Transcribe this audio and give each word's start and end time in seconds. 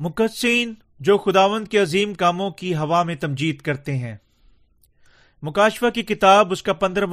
مقدسین 0.00 0.74
جو 1.00 1.18
خداوند 1.18 1.68
کے 1.68 1.78
عظیم 1.78 2.14
کاموں 2.14 2.50
کی 2.50 2.76
ہوا 2.76 3.02
میں 3.02 3.14
تمجید 3.14 3.60
کرتے 3.60 3.96
ہیں۔ 3.96 4.16
مکاشفہ 5.42 5.86
کی 5.90 6.02
کتاب 6.02 6.52
اس 6.52 6.62
کا 6.62 6.72
پندرہ 6.72 7.06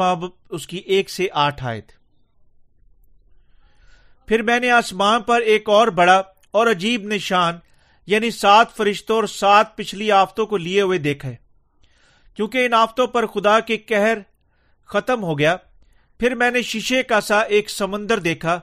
اس 0.49 0.67
کی 0.67 0.77
ایک 0.77 1.09
سے 1.09 1.27
آٹھ 1.33 1.63
آیت۔ 1.63 1.91
پھر 4.27 4.41
میں 4.41 4.59
نے 4.59 4.71
آسمان 4.71 5.21
پر 5.21 5.41
ایک 5.41 5.69
اور 5.69 5.87
بڑا 5.87 6.21
اور 6.51 6.67
عجیب 6.67 7.03
نشان 7.03 7.55
یعنی 8.05 8.31
سات 8.31 8.77
فرشتوں 8.77 9.15
اور 9.15 9.23
سات 9.23 9.77
پچھلی 9.77 10.11
آفتوں 10.11 10.45
کو 10.45 10.57
لیے 10.57 10.81
ہوئے 10.81 10.97
دیکھا 10.97 11.29
کیونکہ 12.33 12.65
ان 12.65 12.73
آفتوں 12.73 13.07
پر 13.07 13.25
خدا 13.25 13.59
کے 13.59 13.77
کہر 13.77 14.17
ختم 14.85 15.23
ہو 15.23 15.39
گیا، 15.39 15.55
پھر 16.19 16.35
میں 16.35 16.51
نے 16.51 16.61
شیشے 16.61 17.03
کا 17.03 17.21
سا 17.21 17.39
ایک 17.39 17.69
سمندر 17.69 18.19
دیکھا، 18.19 18.59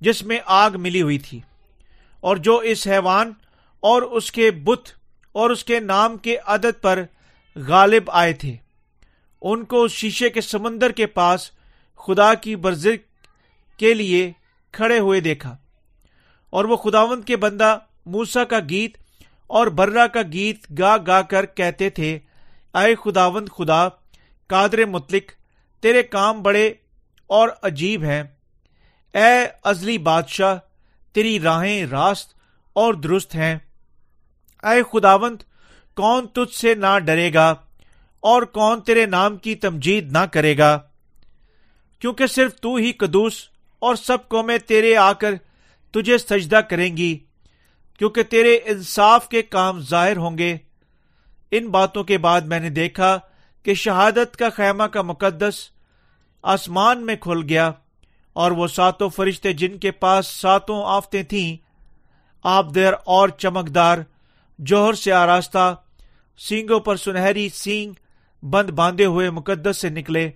جس 0.00 0.22
میں 0.22 0.38
آگ 0.46 0.70
ملی 0.74 1.02
ہوئی 1.02 1.18
تھی۔ 1.18 1.40
اور 2.20 2.36
جو 2.36 2.56
اس 2.56 2.86
حیوان 2.86 3.32
اور 3.80 4.02
اس 4.02 4.32
کے 4.32 4.50
بت 4.50 4.88
اور 5.32 5.50
اس 5.50 5.64
کے 5.64 5.80
نام 5.80 6.16
کے 6.16 6.36
عدد 6.46 6.82
پر 6.82 7.02
غالب 7.56 8.10
آئے 8.10 8.32
تھے۔ 8.32 8.56
ان 9.42 9.64
کو 9.64 9.82
اس 9.82 9.92
شیشے 9.92 10.30
کے 10.30 10.40
سمندر 10.40 10.92
کے 10.92 11.06
پاس 11.06 11.50
خدا 11.96 12.34
کی 12.34 12.56
برزر 12.56 12.96
کے 13.76 13.94
لیے 13.94 14.32
کھڑے 14.72 14.98
ہوئے 14.98 15.20
دیکھا۔ 15.20 15.56
اور 16.50 16.64
وہ 16.64 16.76
خداوند 16.76 17.24
کے 17.24 17.36
بندہ 17.36 17.78
موسا 18.06 18.44
کا 18.44 18.58
گیت 18.70 18.96
اور 19.46 19.66
برا 19.66 20.06
کا 20.06 20.20
گیت 20.32 20.78
گا 20.78 20.96
گا 21.06 21.22
کر 21.22 21.46
کہتے 21.46 21.90
تھے، 21.90 22.18
اے 22.74 22.94
خداوند 22.94 23.48
خدا، 23.48 23.88
قادر 24.46 24.84
متلک 24.86 25.32
تیرے 25.80 26.02
کام 26.02 26.42
بڑے 26.42 26.74
اور 27.26 27.48
عجیب 27.62 28.02
ہیں۔ 28.02 28.22
اے 29.14 29.46
ازلی 29.64 29.98
بادشاہ، 29.98 30.56
تیری 31.12 31.40
راہیں 31.40 31.86
راست 31.86 32.34
اور 32.72 32.94
درست 32.94 33.34
ہیں۔ 33.34 33.58
اے 34.66 34.82
خداوند، 34.82 35.42
کون 35.96 36.26
تجھ 36.26 36.54
سے 36.54 36.74
نہ 36.74 36.98
ڈرے 36.98 37.32
گا 37.34 37.48
اور 38.22 38.42
کون 38.42 38.80
تیرے 38.80 39.06
نام 39.06 39.36
کی 39.36 39.54
تمجید 39.54 40.12
نہ 40.12 40.24
کرے 40.32 40.56
گا؟ 40.58 40.78
کیونکہ 42.02 42.26
صرف 42.26 42.54
تو 42.60 42.74
ہی 42.74 42.92
قدوس 42.92 43.48
اور 43.82 43.94
سب 43.94 44.28
کو 44.28 44.42
میں 44.42 44.58
تیرے 44.58 44.96
آ 44.96 45.12
کر 45.12 45.34
تجھے 45.94 46.18
سجدہ 46.18 46.60
کریں 46.70 46.96
گی، 46.96 47.16
کیونکہ 48.00 48.22
تیرے 48.22 48.54
انصاف 48.64 49.28
کے 49.28 49.42
کام 49.42 49.80
ظاہر 49.80 50.16
ہوں 50.16 50.38
گے۔ 50.38 50.56
ان 51.50 51.68
باتوں 51.68 52.04
کے 52.04 52.18
بعد 52.18 52.40
میں 52.40 52.60
نے 52.60 52.70
دیکھا 52.70 53.18
کہ 53.64 53.74
شہادت 53.74 54.36
کا 54.36 54.48
خیمہ 54.50 54.84
کا 54.84 55.02
مقدس 55.02 55.60
آسمان 56.44 57.06
میں 57.06 57.16
کھل 57.16 57.42
گیا 57.48 57.70
اور 58.36 58.50
وہ 58.50 58.66
ساتوں 58.66 59.08
فرشتے 59.08 59.52
جن 59.52 59.78
کے 59.78 59.90
پاس 59.90 60.26
ساتوں 60.26 60.82
آفتیں 60.86 61.22
تھیں، 61.22 61.56
آپ 62.44 62.74
دیر 62.74 62.92
اور 63.04 63.28
چمکدار 63.28 63.98
جوہر 64.58 64.92
سے 64.92 65.12
آراستہ، 65.12 65.74
سینگوں 66.38 66.80
پر 66.80 66.96
سنہری 66.96 67.48
سینگ 67.48 67.92
بند 68.42 68.70
باندھے 68.70 69.04
ہوئے 69.04 69.30
مقدس 69.30 69.76
سے 69.76 69.88
نکلے 69.88 70.30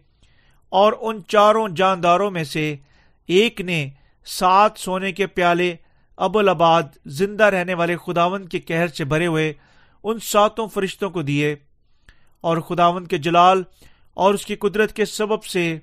اور 0.69 0.93
ان 1.01 1.21
چاروں 1.29 1.69
جانداروں 1.69 2.31
میں 2.31 2.45
سے 2.45 2.77
ایک 3.27 3.61
نے 3.61 3.91
سات 4.27 4.73
سونے 4.77 5.13
کے 5.13 5.27
پیالے 5.27 5.77
ابوالآباد 6.17 6.83
زندہ 7.07 7.45
رہنے 7.45 7.75
والے 7.75 7.97
خداون 7.97 8.49
کے 8.49 8.59
کہر 8.59 8.89
سے 8.89 9.05
بھرے 9.05 9.27
ہوئے 9.27 9.53
ان 10.05 10.19
ساتوں 10.19 10.69
فرشتوں 10.69 11.11
کو 11.11 11.23
دیے 11.23 11.57
اور 12.41 12.57
خداون 12.57 13.07
کے 13.07 13.19
جلال 13.19 13.63
اور 14.15 14.35
اس 14.35 14.47
کی 14.47 14.57
قدرت 14.57 14.93
کے 14.93 15.05
سبب 15.05 15.45
سے 15.45 15.79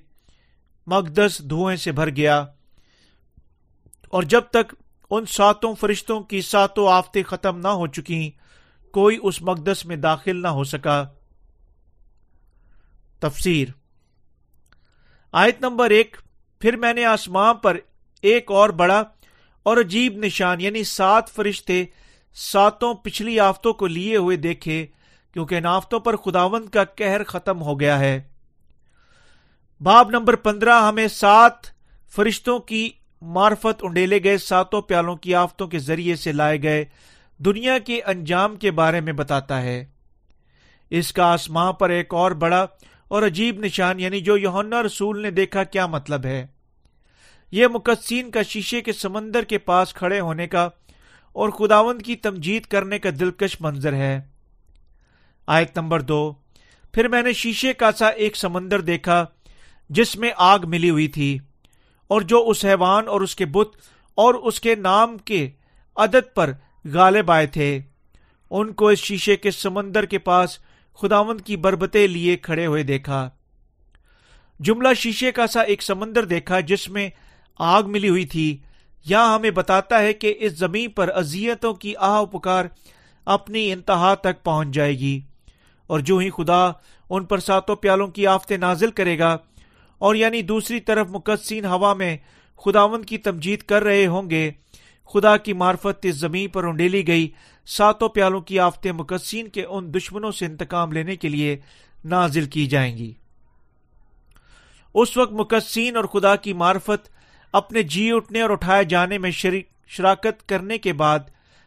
مقدس 0.86 1.40
دھوئیں 1.50 1.76
سے 1.76 1.92
بھر 1.92 2.10
گیا 2.10 2.44
اور 4.08 4.22
جب 4.22 4.40
تک 4.40 4.74
ان 5.10 5.26
ساتوں 5.26 5.74
فرشتوں 5.74 6.20
کی 6.20 6.40
ساتوں 6.40 6.92
آفتیں 6.92 7.22
ختم 7.22 7.58
نہ 7.58 7.68
ہو 7.68 7.86
چکی 7.86 8.30
کوئی 8.92 9.18
اس 9.22 9.42
مقدس 9.42 9.86
میں 9.86 9.96
داخل 9.96 10.42
نہ 10.42 10.48
ہو 10.48 10.64
سکا۔ 10.64 11.04
تفسیر۔ 13.20 13.68
آیت 15.32 15.60
نمبر 15.60 15.90
ایک، 15.90 16.16
پھر 16.60 16.76
میں 16.76 16.92
نے 16.92 17.04
آسمان 17.04 17.56
پر 17.56 17.76
ایک 18.22 18.50
اور 18.50 18.70
بڑا 18.70 19.02
اور 19.62 19.76
عجیب 19.76 20.16
نشان 20.16 20.60
یعنی 20.60 20.84
سات 20.84 21.28
فرشتے 21.28 21.84
ساتوں 22.34 22.94
پچھلی 22.94 23.40
آفتوں 23.40 23.72
کو 23.72 23.86
لیے 23.86 24.16
ہوئے 24.16 24.36
دیکھے، 24.36 24.86
کیونکہ 25.32 25.54
ان 25.54 25.66
آفتوں 25.66 26.00
پر 26.00 26.16
خداوند 26.16 26.68
کا 26.68 26.84
کہر 26.84 27.24
ختم 27.24 27.62
ہو 27.62 27.80
گیا 27.80 27.98
ہے۔ 27.98 28.22
باب 29.80 30.10
نمبر 30.10 30.36
پندرہ، 30.36 30.82
ہمیں 30.88 31.08
سات 31.08 31.66
فرشتوں 32.08 32.58
کی 32.58 32.90
مارفت 33.22 33.82
انڈیلے 33.82 34.24
گئے 34.24 34.38
ساتوں 34.38 34.82
پیالوں 34.82 35.16
کی 35.16 35.34
آفتوں 35.34 35.66
کے 35.66 35.78
ذریعے 35.78 36.16
سے 36.16 36.32
لائے 36.32 36.62
گئے 36.62 36.84
دنیا 37.38 37.78
کے 37.78 38.02
انجام 38.02 38.56
کے 38.56 38.70
بارے 38.70 39.00
میں 39.00 39.12
بتاتا 39.12 39.62
ہے۔ 39.62 39.84
اس 40.90 41.12
کا 41.12 41.24
آسمان 41.24 41.74
پر 41.74 41.90
ایک 41.90 42.14
اور 42.14 42.30
بڑا 42.30 42.66
اور 43.08 43.22
عجیب 43.22 43.64
نشان 43.64 44.00
یعنی 44.00 44.20
جو 44.20 44.36
یونا 44.36 44.82
رسول 44.82 45.22
نے 45.22 45.30
دیکھا 45.30 45.64
کیا 45.64 45.86
مطلب 45.86 46.24
ہے۔ 46.24 46.46
یہ 47.50 47.66
مقدسین 47.66 48.30
کا 48.30 48.42
شیشے 48.42 48.80
کے 48.80 48.92
سمندر 48.92 49.42
کے 49.42 49.58
پاس 49.58 49.94
کھڑے 49.94 50.20
ہونے 50.20 50.48
کا 50.48 50.68
اور 51.32 51.48
خداوند 51.48 52.02
کی 52.02 52.16
تمجید 52.16 52.62
کرنے 52.62 52.98
کا 52.98 53.10
دلکش 53.20 53.60
منظر 53.60 53.92
ہے۔ 53.92 54.20
آیت 55.46 55.78
نمبر 55.78 56.00
دو۔ 56.00 56.34
پھر 56.92 57.08
میں 57.08 57.22
نے 57.22 57.32
شیشے 57.32 57.72
کا 57.72 57.92
سا 57.92 58.08
ایک 58.08 58.36
سمندر 58.36 58.80
دیکھا 58.80 59.24
جس 59.88 60.16
میں 60.16 60.30
آگ 60.36 60.58
ملی 60.64 60.90
ہوئی 60.90 61.08
تھی۔ 61.08 61.38
اور 62.08 62.20
جو 62.20 62.48
اس 62.48 62.64
حیوان 62.64 63.08
اور 63.08 63.20
اس 63.20 63.36
کے 63.36 63.46
بت 63.46 63.76
اور 64.14 64.34
اس 64.34 64.60
کے 64.60 64.74
نام 64.74 65.18
کے 65.18 65.50
عدد 65.96 66.34
پر 66.34 66.52
غالب 66.84 67.30
آئے 67.30 67.46
تھے، 67.46 67.78
ان 68.50 68.72
کو 68.72 68.88
اس 68.88 68.98
شیشے 68.98 69.36
کے 69.36 69.50
سمندر 69.50 70.04
کے 70.04 70.18
پاس 70.18 70.58
خداوند 71.00 71.40
کی 71.40 71.56
بربتے 71.56 72.06
لیے 72.06 72.36
کھڑے 72.36 72.66
ہوئے 72.66 72.82
دیکھا۔ 72.82 73.30
جملہ 74.60 74.94
شیشے 74.94 75.32
کا 75.32 75.46
سا 75.46 75.60
ایک 75.60 75.82
سمندر 75.82 76.24
دیکھا 76.24 76.60
جس 76.60 76.88
میں 76.88 77.10
آگ 77.58 77.82
ملی 77.82 78.08
ہوئی 78.08 78.26
تھی۔ 78.26 78.56
یہاں 79.06 79.34
ہمیں 79.34 79.50
بتاتا 79.50 79.98
ہے 79.98 80.12
کہ 80.12 80.34
اس 80.38 80.52
زمین 80.52 80.90
پر 80.90 81.08
اذیتوں 81.14 81.74
کی 81.74 81.94
آہ 81.98 82.24
پکار 82.24 82.64
اپنی 83.24 83.72
انتہا 83.72 84.14
تک 84.14 84.44
پہنچ 84.44 84.68
جائے 84.68 84.98
گی 84.98 85.20
اور 85.86 86.00
جو 86.00 86.18
ہی 86.18 86.30
خدا 86.30 86.70
ان 87.10 87.24
پر 87.24 87.38
ساتوں 87.38 87.76
پیالوں 87.76 88.08
کی 88.08 88.26
آفتے 88.26 88.56
نازل 88.56 88.90
کرے 88.90 89.18
گا 89.18 89.36
اور 89.98 90.14
یعنی 90.14 90.42
دوسری 90.42 90.80
طرف 90.80 91.06
مقدسین 91.10 91.64
ہوا 91.64 91.94
میں 91.94 92.16
خداون 92.64 93.04
کی 93.04 93.18
تمجید 93.18 93.62
کر 93.62 93.82
رہے 93.82 94.06
ہوں 94.06 94.30
گے۔ 94.30 94.50
خدا 95.12 95.36
کی 95.36 95.52
معرفت 95.52 96.04
اس 96.04 96.14
زمین 96.14 96.48
پر 96.48 96.64
انڈیلی 96.64 97.06
گئی۔ 97.06 97.28
ساتوں 97.66 98.08
پیالوں 98.08 98.40
کی 98.40 98.60
آفتیں 98.60 98.92
مقدسین 98.92 99.48
کے 99.48 99.64
ان 99.64 99.94
دشمنوں 99.94 100.30
سے 100.30 100.46
انتقام 100.46 100.92
لینے 100.92 101.16
کے 101.16 101.28
لیے 101.28 101.56
نازل 102.04 102.44
کی 102.44 102.66
جائیں 102.66 102.98
گی۔ 102.98 103.12
اس 104.94 105.16
وقت 105.16 105.32
مقدسین 105.32 105.96
اور 105.96 106.04
خدا 106.04 106.36
کی 106.36 106.52
معرفت 106.52 107.08
اپنے 107.52 107.82
جی 107.82 108.12
اٹھنے 108.12 108.40
اور 108.40 108.50
اٹھائے 108.50 108.84
جانے 108.84 109.18
میں 109.18 109.30
شراکت 109.86 110.48
کرنے 110.48 110.78
کے 110.78 110.92
بعد 110.92 111.18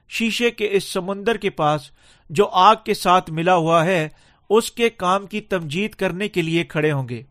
شیشے 0.10 0.52
کے 0.52 0.68
اس 0.72 0.84
سمندر 0.84 1.38
کے 1.38 1.50
پاس 1.50 1.82
جو 2.30 2.48
آگ 2.48 2.76
کے 2.86 2.94
ساتھ 2.94 3.32
ملا 3.32 3.56
ہوا 3.56 3.86
ہے، 3.86 4.10
اس 4.50 4.72
کے 4.72 4.90
کام 4.90 5.28
کی 5.28 5.42
تمجید 5.42 5.92
کرنے 5.92 6.30
کے 6.30 6.42
لیے 6.42 6.64
کھڑے 6.64 6.92
ہوں 6.92 7.10
گے۔ 7.10 7.24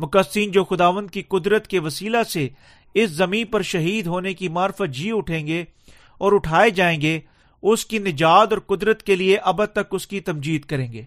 مقصین 0.00 0.50
جو 0.50 0.64
خداون 0.64 1.06
کی 1.06 1.22
قدرت 1.22 1.66
کے 1.66 1.78
وسیلہ 1.78 2.22
سے 2.22 2.48
اس 2.94 3.10
زمین 3.10 3.46
پر 3.46 3.62
شہید 3.62 4.06
ہونے 4.06 4.34
کی 4.34 4.48
معرفت 4.48 4.90
جی 4.90 5.10
اٹھیں 5.14 5.46
گے 5.46 5.64
اور 6.18 6.32
اٹھائے 6.32 6.70
جائیں 6.70 7.00
گے، 7.00 7.20
اس 7.62 7.86
کی 7.86 7.98
نجات 7.98 8.52
اور 8.52 8.58
قدرت 8.58 9.02
کے 9.02 9.16
لیے 9.16 9.36
اب 9.36 9.64
تک 9.64 9.88
اس 9.90 10.06
کی 10.06 10.20
تمجید 10.20 10.64
کریں 10.64 10.92
گے۔ 10.92 11.02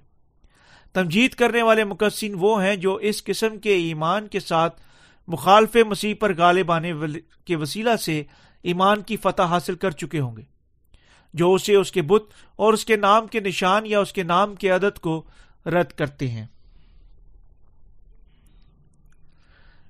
تمجید 0.94 1.32
کرنے 1.32 1.62
والے 1.62 1.84
مقصین 1.84 2.36
وہ 2.40 2.64
ہیں 2.64 2.76
جو 2.76 2.96
اس 2.96 3.24
قسم 3.24 3.58
کے 3.58 3.74
ایمان 3.74 4.28
کے 4.28 4.40
ساتھ 4.40 4.82
مخالف 5.28 5.76
مسیح 5.76 6.14
پر 6.20 6.38
غالب 6.38 6.72
آنے 6.72 6.94
کے 7.46 7.56
وسیلہ 7.56 7.96
سے 7.96 8.24
ایمان 8.64 9.02
کی 9.02 9.18
فتح 9.18 9.42
حاصل 9.42 9.76
کر 9.76 9.92
چکے 9.92 10.20
ہوں 10.20 10.36
گے۔ 10.38 10.42
جو 11.34 11.54
اسے 11.54 11.76
اس 11.76 11.92
کے 11.92 12.02
بت 12.02 12.24
اور 12.56 12.74
اس 12.74 12.86
کے 12.86 12.96
نام 12.96 13.28
کے 13.28 13.40
نشان 13.40 13.86
یا 13.86 14.00
اس 14.00 14.14
کے 14.14 14.24
نام 14.24 14.56
کے 14.56 14.70
عدد 14.70 15.00
کو 15.00 15.24
رد 15.66 15.92
کرتے 15.92 16.28
ہیں۔ 16.28 16.46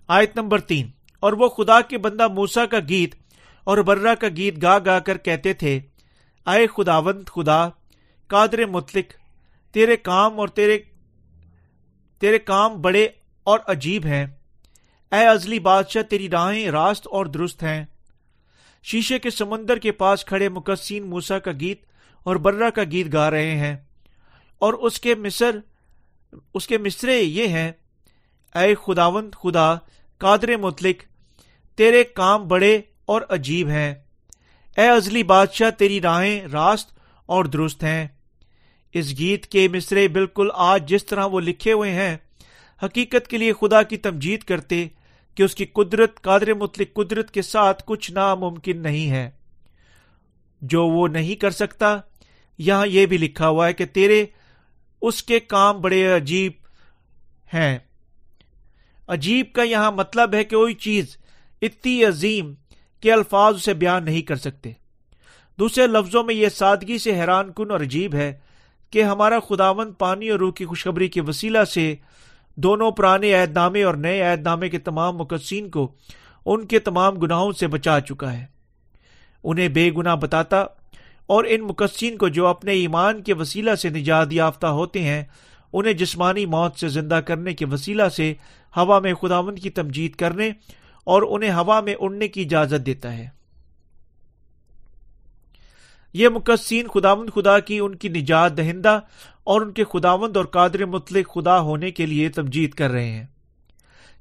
آیت 0.08 0.36
نمبر 0.36 0.60
تین۔ 0.60 0.88
اور 1.20 1.34
وہ 1.34 1.50
خدا 1.50 1.82
کے 1.82 1.98
بندہ 1.98 2.28
موسا 2.28 2.66
کا 2.66 2.78
گیت 2.90 3.16
اور 3.64 3.78
برا 3.78 4.16
کا 4.16 4.28
گیت 4.28 4.62
گا 4.62 4.80
گا 4.86 5.00
کر 5.00 5.18
کہتے 5.18 5.54
تھے 5.54 5.80
اے 6.48 6.68
خداوند 6.68 7.28
خدا، 7.28 7.68
قادر 8.28 8.66
مطلق، 8.66 9.14
تیرے 9.74 9.98
کام 9.98 10.40
اور 10.40 10.48
تیرے 10.48 10.80
تیرے 12.20 12.40
کام 12.40 12.82
بڑے 12.82 13.08
اور 13.44 13.60
عجیب 13.68 14.06
ہیں۔ 14.06 14.26
اے 15.12 15.28
ازلی 15.28 15.60
بادشاہ، 15.60 16.04
تیری 16.04 16.30
راہیں 16.30 16.68
راست 16.68 17.08
اور 17.08 17.26
درست 17.26 17.64
ہیں۔ 17.64 17.86
شیشے 18.84 19.20
کے 19.20 19.30
سمندر 19.30 19.78
کے 19.78 19.92
پاس 19.92 20.26
کھڑے 20.26 20.50
مقصین 20.50 21.10
موسا 21.10 21.40
کا 21.40 21.52
گیت 21.60 21.82
اور 22.24 22.36
برا 22.36 22.70
کا 22.70 22.84
گیت 22.84 23.14
گا 23.14 23.32
رہے 23.32 23.52
ہیں۔ 23.52 23.78
اور 24.60 24.74
اس 24.74 25.00
کے 25.00 25.16
مصر، 25.16 25.60
اس 26.54 26.68
کے 26.68 26.78
مصرے 26.78 27.22
یہ 27.22 27.48
ہیں، 27.48 27.72
اے 28.56 28.76
خداوند 28.76 29.36
خدا 29.44 29.76
قادر 30.18 30.58
مطلق، 30.58 31.04
تیرے 31.78 32.04
کام 32.04 32.48
بڑے 32.48 32.82
اور 33.06 33.22
عجیب 33.30 33.70
ہیں۔ 33.70 33.94
اے 34.78 34.90
ازلی 34.90 35.24
بادشاہ، 35.24 35.70
تیری 35.70 36.02
راہیں 36.02 36.42
راست 36.42 37.00
اور 37.26 37.46
درست 37.46 37.84
ہیں۔ 37.84 38.08
اس 38.94 39.20
گیت 39.20 39.46
کے 39.46 39.68
مصرے 39.68 40.08
بالکل 40.08 40.48
آج 40.54 40.90
جس 40.90 41.06
طرح 41.06 41.26
وہ 41.26 41.40
لکھے 41.40 41.74
ہوئے 41.74 41.92
ہیں، 41.92 42.18
حقیقت 42.84 43.28
کے 43.28 43.38
لیے 43.38 43.54
خدا 43.54 43.84
کی 43.84 43.98
تمجید 43.98 44.44
کرتے 44.44 44.88
کہ 45.36 45.44
اس 45.44 45.56
کی 45.56 45.66
قدرت، 45.66 46.22
قادر 46.22 46.54
مطلق 46.54 46.94
قدرت 46.94 47.32
کے 47.32 47.42
ساتھ 47.42 47.84
کچھ 47.86 48.12
ناممکن 48.12 48.78
نہیں 48.82 49.12
ہے۔ 49.12 49.32
جو 50.62 50.88
وہ 50.88 51.08
نہیں 51.08 51.36
کر 51.36 51.52
سکتا، 51.52 51.98
یہاں 52.58 52.88
یہ 52.88 53.06
بھی 53.06 53.18
لکھا 53.18 53.48
ہوا 53.48 53.68
ہے 53.68 53.74
کہ 53.74 53.86
تیرے 53.86 54.26
اس 55.02 55.24
کے 55.24 55.40
کام 55.40 55.82
بڑے 55.82 56.06
عجیب 56.06 56.52
ہیں۔ 57.54 57.80
عجیب 59.08 59.46
کا 59.54 59.64
یہاں 59.64 59.92
مطلب 59.92 60.34
ہے 60.34 60.44
کہ 60.44 60.58
کوئی 60.58 60.74
چیز 60.74 61.18
اتنی 61.62 62.06
عظیم 62.06 62.54
کے 63.02 63.14
الفاظ 63.14 63.56
اسے 63.56 63.74
بیان 63.74 64.06
نہیں 64.06 64.22
کر 64.22 64.36
سکتے۔ 64.36 64.72
دوسرے 65.60 65.88
لفظوں 65.88 66.24
میں 66.24 66.36
یہ 66.36 66.50
سادگی 66.50 66.98
سے 66.98 67.20
حیران 67.20 67.52
کن 67.56 67.72
اور 67.72 67.80
عجیب 67.80 68.16
ہے 68.16 68.34
کہ 68.90 69.04
ہمارا 69.04 69.40
خداون 69.40 69.94
پانی 69.94 70.30
اور 70.30 70.40
روح 70.40 70.52
کی 70.52 70.66
خوشخبری 70.66 71.08
کے 71.08 71.22
وسیلہ 71.22 71.64
سے 71.64 71.96
دونوں 72.56 72.92
پرانے 72.92 73.34
عہد 73.34 73.52
نامے 73.52 73.84
اور 73.84 73.96
نئے 73.96 74.22
عہد 74.22 74.42
نامے 74.42 74.70
کے 74.70 74.80
تمام 74.80 75.18
مقدسین 75.18 75.70
کو 75.70 75.92
ان 76.46 76.68
کے 76.68 76.80
تمام 76.80 77.16
گناہوں 77.16 77.52
سے 77.52 77.68
بچا 77.68 78.00
چکا 78.00 78.34
ہے۔ 78.34 78.46
انہیں 79.44 79.70
بے 79.70 79.92
گنا 79.98 80.16
بتاتا 80.16 80.62
اور 81.26 81.44
ان 81.48 81.62
مقدسین 81.62 82.18
کو 82.18 82.28
جو 82.28 82.48
اپنے 82.48 82.72
ایمان 82.72 83.24
کے 83.24 83.34
وسیلہ 83.34 83.76
سے 83.76 83.90
نجات 83.90 84.34
یافتہ 84.34 84.68
ہوتے 84.68 85.02
ہیں، 85.02 85.24
انہیں 85.74 85.94
جسمانی 85.94 86.46
موت 86.46 86.80
سے 86.80 86.88
زندہ 86.88 87.16
کرنے 87.16 87.54
کے 87.54 87.66
وسیلہ 87.66 88.10
سے 88.10 88.34
ہوا 88.78 89.00
میں 89.00 89.14
خداون 89.14 89.56
کی 89.56 89.70
تمجید 89.70 90.16
کرنے 90.16 90.52
اور 91.04 91.22
انہیں 91.22 91.52
ہوا 91.52 91.82
میں 91.82 91.96
اڑنے 92.00 92.28
کی 92.28 92.42
اجازت 92.42 92.86
دیتا 92.86 93.18
ہے۔ 93.18 93.30
یہ 96.14 96.30
مقصین 96.30 96.88
خداوند 96.88 97.30
خدا 97.36 97.60
کی 97.60 97.80
ان 97.80 97.96
کی 97.96 98.10
نجات 98.10 98.58
دہندہ 98.58 99.00
اور 99.44 99.62
ان 99.62 99.72
کے 99.72 99.84
خداوند 99.84 100.38
اور 100.38 100.46
قادر 100.46 100.86
مطلق 100.86 101.34
خدا 101.34 101.60
ہونے 101.60 101.92
کے 101.92 102.06
لیے 102.06 102.30
تمجید 102.30 102.72
کر 102.72 102.90
رہے 102.90 103.12
ہیں۔ 103.12 103.26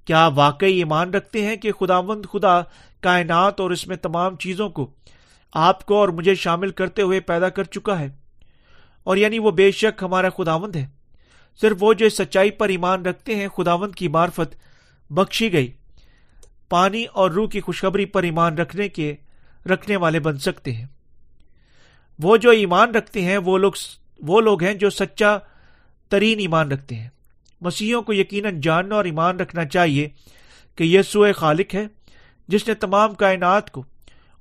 کیا 0.05 0.25
آپ 0.25 0.33
واقعی 0.37 0.79
ایمان 0.79 1.11
رکھتے 1.11 1.47
ہیں 1.47 1.57
کہ 1.57 1.73
خداوند 1.73 2.27
خدا 2.33 2.61
کائنات 3.01 3.61
اور 3.61 3.71
اس 3.71 3.89
میں 3.89 3.97
تمام 3.97 4.37
چیزوں 4.37 4.69
کو 4.69 4.91
آپ 5.53 5.87
کو 5.87 5.97
اور 5.97 6.09
مجھے 6.09 6.35
شامل 6.35 6.71
کرتے 6.71 7.03
ہوئے 7.03 7.21
پیدا 7.21 7.49
کر 7.49 7.65
چکا 7.65 7.99
ہے؟ 7.99 8.09
اور 9.05 9.17
یعنی 9.17 9.39
وہ 9.39 9.51
بے 9.51 9.71
شک 9.71 10.03
ہمارا 10.03 10.29
خداوند 10.29 10.77
ہے۔ 10.77 11.02
صرف 11.61 11.77
وہ 11.81 11.95
جو 11.95 12.09
سچائی 12.09 12.51
پر 12.51 12.69
ایمان 12.69 13.07
رکھتے 13.07 13.37
ہیں، 13.37 13.49
خداوند 13.49 13.95
کی 13.95 14.09
معرفت 14.09 14.55
بخشی 15.11 15.53
گئی۔ 15.53 15.73
پانی 16.69 17.05
اور 17.05 17.31
روح 17.31 17.49
کی 17.49 17.61
خوشخبری 17.61 18.05
پر 18.05 18.23
ایمان 18.23 18.59
رکھنے 18.59 18.89
کے، 18.89 19.15
رکھنے 19.67 19.97
والے 19.97 20.21
بن 20.21 20.39
سکتے 20.39 20.73
ہیں۔ 20.73 20.87
وہ 22.23 22.37
جو 22.37 22.51
ایمان 22.51 22.91
رکھتے 22.91 23.23
ہیں، 23.23 23.39
وہ 23.39 23.59
لوگ 23.59 23.73
وہ 24.19 24.41
لوگ 24.41 24.63
ہیں 24.63 24.75
جو 24.75 24.91
سچا 24.91 25.39
ترین 26.09 26.39
ایمان 26.39 26.73
رکھتے 26.73 26.95
ہیں۔ 26.95 27.09
مسیحوں 27.61 28.03
کو 28.03 28.13
یقیناً 28.13 28.61
جاننا 28.61 28.95
اور 28.95 29.05
ایمان 29.05 29.41
رکھنا 29.41 29.65
چاہیے 29.65 30.09
کہ 30.77 30.85
یسوع 30.85 31.33
خالق 31.33 31.75
ہے، 31.75 31.87
جس 32.49 32.69
نے 32.69 32.75
تمام 32.75 33.15
کائنات 33.15 33.71
کو 33.71 33.85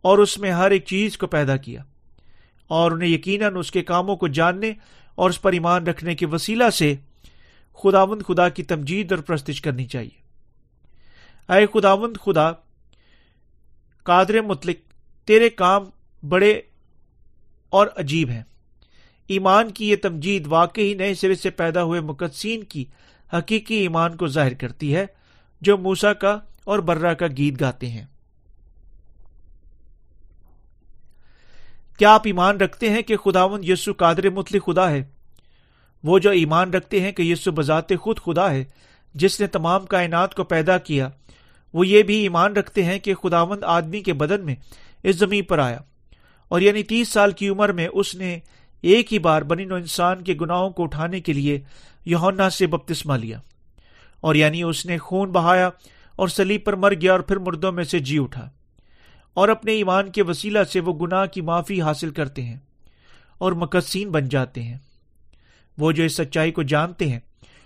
اور 0.01 0.17
اس 0.17 0.37
میں 0.37 0.51
ہر 0.51 0.71
ایک 0.71 0.85
چیز 0.85 1.17
کو 1.17 1.27
پیدا 1.27 1.57
کیا 1.57 1.83
اور 2.67 2.91
انہیں 2.91 3.09
یقیناً 3.09 3.55
اس 3.55 3.71
کے 3.71 3.81
کاموں 3.81 4.15
کو 4.15 4.27
جاننے 4.27 4.73
اور 5.15 5.29
اس 5.29 5.41
پر 5.41 5.51
ایمان 5.51 5.87
رکھنے 5.87 6.15
کے 6.15 6.25
وسیلہ 6.25 6.69
سے 6.69 6.95
خداوند 7.73 8.21
خدا 8.27 8.49
کی 8.49 8.63
تمجید 8.63 9.11
اور 9.11 9.19
پرستش 9.19 9.61
کرنی 9.61 9.85
چاہیے۔ 9.85 10.21
اے 11.53 11.65
خداوند 11.73 12.17
خدا، 12.17 12.51
قادر 14.03 14.41
مطلق، 14.41 14.75
تیرے 15.27 15.49
کام 15.49 15.83
بڑے 16.29 16.61
اور 17.69 17.87
عجیب 17.95 18.29
ہیں۔ 18.29 18.43
ایمان 19.27 19.71
کی 19.71 19.89
یہ 19.89 19.95
تمجید 19.95 20.47
واقعی 20.47 20.93
نئے 20.93 21.13
سرے 21.13 21.35
سے 21.35 21.49
پیدا 21.49 21.83
ہوئے 21.83 22.01
مقدسین 22.01 22.63
کی 22.63 22.85
حقیقی 23.33 23.75
ایمان 23.75 24.17
کو 24.17 24.27
ظاہر 24.27 24.53
کرتی 24.53 24.95
ہے، 24.95 25.05
جو 25.61 25.77
موسا 25.77 26.13
کا 26.13 26.39
اور 26.63 26.79
برا 26.79 27.13
کا 27.13 27.27
گیت 27.37 27.61
گاتے 27.61 27.89
ہیں۔ 27.89 28.05
کیا 32.01 32.13
آپ 32.13 32.21
ایمان 32.25 32.57
رکھتے 32.57 32.89
ہیں 32.89 33.01
کہ 33.01 33.17
خداون 33.17 33.63
یسو 33.63 33.93
قادر 33.93 34.29
متلی 34.29 34.59
خدا 34.59 34.91
ہے؟ 34.91 35.03
وہ 36.03 36.19
جو 36.19 36.29
ایمان 36.29 36.69
رکھتے 36.69 37.01
ہیں 37.01 37.11
کہ 37.11 37.21
یسو 37.21 37.51
بذات 37.51 37.89
خود 37.99 38.19
خدا 38.19 38.51
ہے، 38.51 38.63
جس 39.13 39.41
نے 39.41 39.47
تمام 39.47 39.85
کائنات 39.85 40.35
کو 40.35 40.43
پیدا 40.43 40.77
کیا، 40.77 41.09
وہ 41.73 41.87
یہ 41.87 42.03
بھی 42.03 42.15
ایمان 42.15 42.53
رکھتے 42.53 42.83
ہیں 42.83 42.99
کہ 42.99 43.15
خداوند 43.15 43.63
آدمی 43.63 44.01
کے 44.01 44.13
بدن 44.13 44.45
میں 44.45 44.55
اس 45.03 45.15
زمین 45.15 45.43
پر 45.43 45.59
آیا۔ 45.59 45.77
اور 46.47 46.61
یعنی 46.61 46.83
تیس 46.83 47.09
سال 47.09 47.31
کی 47.31 47.49
عمر 47.49 47.71
میں 47.71 47.87
اس 47.93 48.15
نے 48.15 48.39
ایک 48.81 49.13
ہی 49.13 49.19
بار 49.19 49.41
بنی 49.41 49.65
نو 49.65 49.75
انسان 49.75 50.23
کے 50.23 50.33
گناہوں 50.41 50.69
کو 50.69 50.83
اٹھانے 50.83 51.19
کے 51.19 51.33
لیے 51.33 51.59
یونا 52.05 52.49
سے 52.49 52.67
بپتسما 52.67 53.17
لیا۔ 53.17 53.39
اور 54.21 54.35
یعنی 54.35 54.63
اس 54.63 54.85
نے 54.85 54.97
خون 54.97 55.31
بہایا 55.31 55.69
اور 56.15 56.27
سلیب 56.27 56.63
پر 56.63 56.75
مر 56.75 56.93
گیا 56.93 57.11
اور 57.11 57.19
پھر 57.19 57.37
مردوں 57.37 57.71
میں 57.71 57.83
سے 57.83 57.99
جی 57.99 58.19
اٹھا۔ 58.19 58.49
اور 59.33 59.49
اپنے 59.49 59.71
ایمان 59.71 60.11
کے 60.11 60.23
وسیلہ 60.23 60.63
سے 60.63 60.79
وہ 60.79 60.93
گناہ 60.93 61.25
کی 61.25 61.41
معافی 61.41 61.81
حاصل 61.81 62.09
کرتے 62.09 62.41
ہیں 62.41 62.57
اور 63.37 63.51
مقصین 63.51 64.09
بن 64.09 64.29
جاتے 64.29 64.63
ہیں۔ 64.63 64.77
وہ 65.77 65.91
جو 65.91 66.03
اس 66.03 66.15
سچائی 66.15 66.51
کو 66.51 66.63
جانتے 66.63 67.09
ہیں 67.09 67.19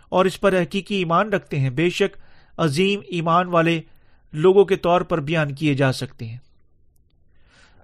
اور 0.09 0.25
اس 0.25 0.41
پر 0.41 0.61
حقیقی 0.61 0.95
ایمان 0.95 1.29
رکھتے 1.29 1.59
ہیں، 1.59 1.69
بے 1.69 1.89
شک 1.89 2.17
عظیم 2.57 2.99
ایمان 3.07 3.47
والے 3.47 3.81
لوگوں 4.33 4.65
کے 4.65 4.75
طور 4.75 5.01
پر 5.01 5.19
بیان 5.19 5.55
کیے 5.55 5.73
جا 5.73 5.91
سکتے 5.91 6.25
ہیں۔ 6.25 6.37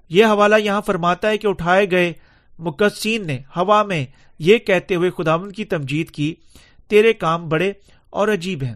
یہ 0.09 0.25
حوالہ 0.25 0.55
یہاں 0.55 0.81
فرماتا 0.81 1.29
ہے 1.29 1.37
کہ 1.37 1.47
اٹھائے 1.47 1.91
گئے 1.91 2.13
مقصین 2.59 3.27
نے 3.27 3.37
ہوا 3.55 3.83
میں 3.83 4.05
یہ 4.39 4.57
کہتے 4.57 4.95
ہوئے 4.95 5.09
خداون 5.09 5.51
کی 5.51 5.65
تمجید 5.65 6.11
کی، 6.11 6.35
تیرے 6.87 7.13
کام 7.13 7.49
بڑے 7.49 7.73
اور 8.09 8.27
عجیب 8.27 8.63
ہیں۔ 8.63 8.75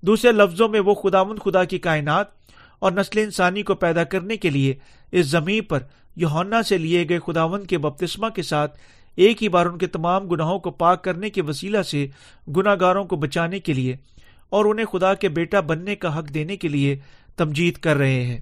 دوسرے 0.00 0.32
لفظوں 0.32 0.68
میں 0.68 0.80
وہ 0.80 0.94
خداون 0.94 1.38
خدا 1.38 1.64
کی 1.64 1.78
کائنات 1.78 2.37
اور 2.78 2.92
نسل 2.92 3.18
انسانی 3.18 3.62
کو 3.62 3.74
پیدا 3.74 4.04
کرنے 4.04 4.36
کے 4.36 4.50
لیے 4.50 4.74
اس 5.12 5.26
زمین 5.26 5.64
پر 5.64 5.82
یونا 6.16 6.62
سے 6.62 6.78
لیے 6.78 7.08
گئے 7.08 7.18
خداون 7.18 7.64
کے 7.64 7.78
بپتسما 7.78 8.28
کے 8.28 8.42
ساتھ 8.42 8.78
ایک 9.16 9.42
ہی 9.42 9.48
بار 9.48 9.66
ان 9.66 9.78
کے 9.78 9.86
تمام 9.86 10.28
گناہوں 10.28 10.58
کو 10.58 10.70
پاک 10.70 11.04
کرنے 11.04 11.30
کے 11.30 11.42
وسیلہ 11.42 11.82
سے 11.82 12.06
گناگاروں 12.56 13.04
کو 13.04 13.16
بچانے 13.16 13.60
کے 13.60 13.72
لیے 13.72 13.96
اور 14.48 14.64
انہیں 14.64 14.86
خدا 14.86 15.14
کے 15.14 15.28
بیٹا 15.28 15.60
بننے 15.60 15.96
کا 15.96 16.18
حق 16.18 16.34
دینے 16.34 16.56
کے 16.56 16.68
لیے 16.68 16.96
تمجید 17.36 17.74
کر 17.74 17.96
رہے 17.96 18.24
ہیں۔ 18.24 18.40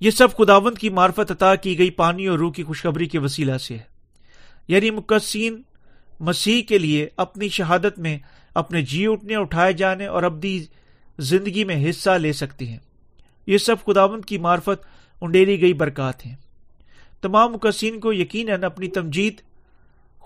یہ 0.00 0.10
سب 0.10 0.36
خداوند 0.36 0.78
کی 0.78 0.88
معرفت 0.88 1.30
عطا 1.30 1.54
کی 1.54 1.78
گئی 1.78 1.90
پانی 1.90 2.26
اور 2.26 2.38
روح 2.38 2.52
کی 2.52 2.64
خوشخبری 2.64 3.06
کے 3.06 3.18
وسیلہ 3.18 3.56
سے 3.56 3.74
ہے۔ 3.74 3.82
یعنی 4.68 4.90
مقصین 4.90 5.62
مسیح 6.22 6.62
کے 6.62 6.78
لیے 6.78 7.08
اپنی 7.16 7.48
شہادت 7.48 7.98
میں 7.98 8.18
اپنے 8.54 8.82
جی 8.82 9.06
اٹھنے، 9.06 9.36
اٹھائے 9.36 9.72
جانے 9.72 10.06
اور 10.06 10.22
ابدی 10.22 10.64
زندگی 11.18 11.64
میں 11.64 11.90
حصہ 11.90 12.10
لے 12.10 12.32
سکتی 12.32 12.68
ہیں۔ 12.68 12.78
یہ 13.46 13.58
سب 13.58 13.76
خداوند 13.86 14.24
کی 14.24 14.38
معرفت 14.38 14.86
انڈیری 15.20 15.60
گئی 15.60 15.72
برکات 15.72 16.26
ہیں۔ 16.26 16.36
تمام 17.20 17.52
مقصین 17.52 18.00
کو 18.00 18.12
یقیناً 18.12 18.64
اپنی 18.64 18.88
تمجید 18.88 19.40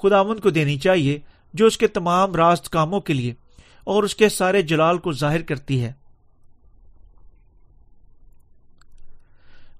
خداوند 0.03 0.41
کو 0.41 0.51
دینی 0.51 0.79
چاہیے، 0.79 1.19
جو 1.55 1.67
اس 1.67 1.79
کے 1.79 1.87
تمام 1.87 2.35
راست 2.35 2.71
کاموں 2.71 3.01
کے 3.01 3.13
لیے 3.13 3.35
اور 3.85 4.03
اس 4.03 4.15
کے 4.15 4.29
سارے 4.29 4.63
جلال 4.63 4.99
کو 4.99 5.13
ظاہر 5.13 5.43
کرتی 5.43 5.85
ہے۔ 5.85 5.93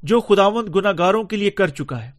جو 0.03 0.21
خداوند 0.21 0.77
گناگاروں 0.77 1.25
کے 1.25 1.37
لیے 1.37 1.51
کر 1.51 1.69
چکا 1.69 2.05
ہے۔ 2.05 2.16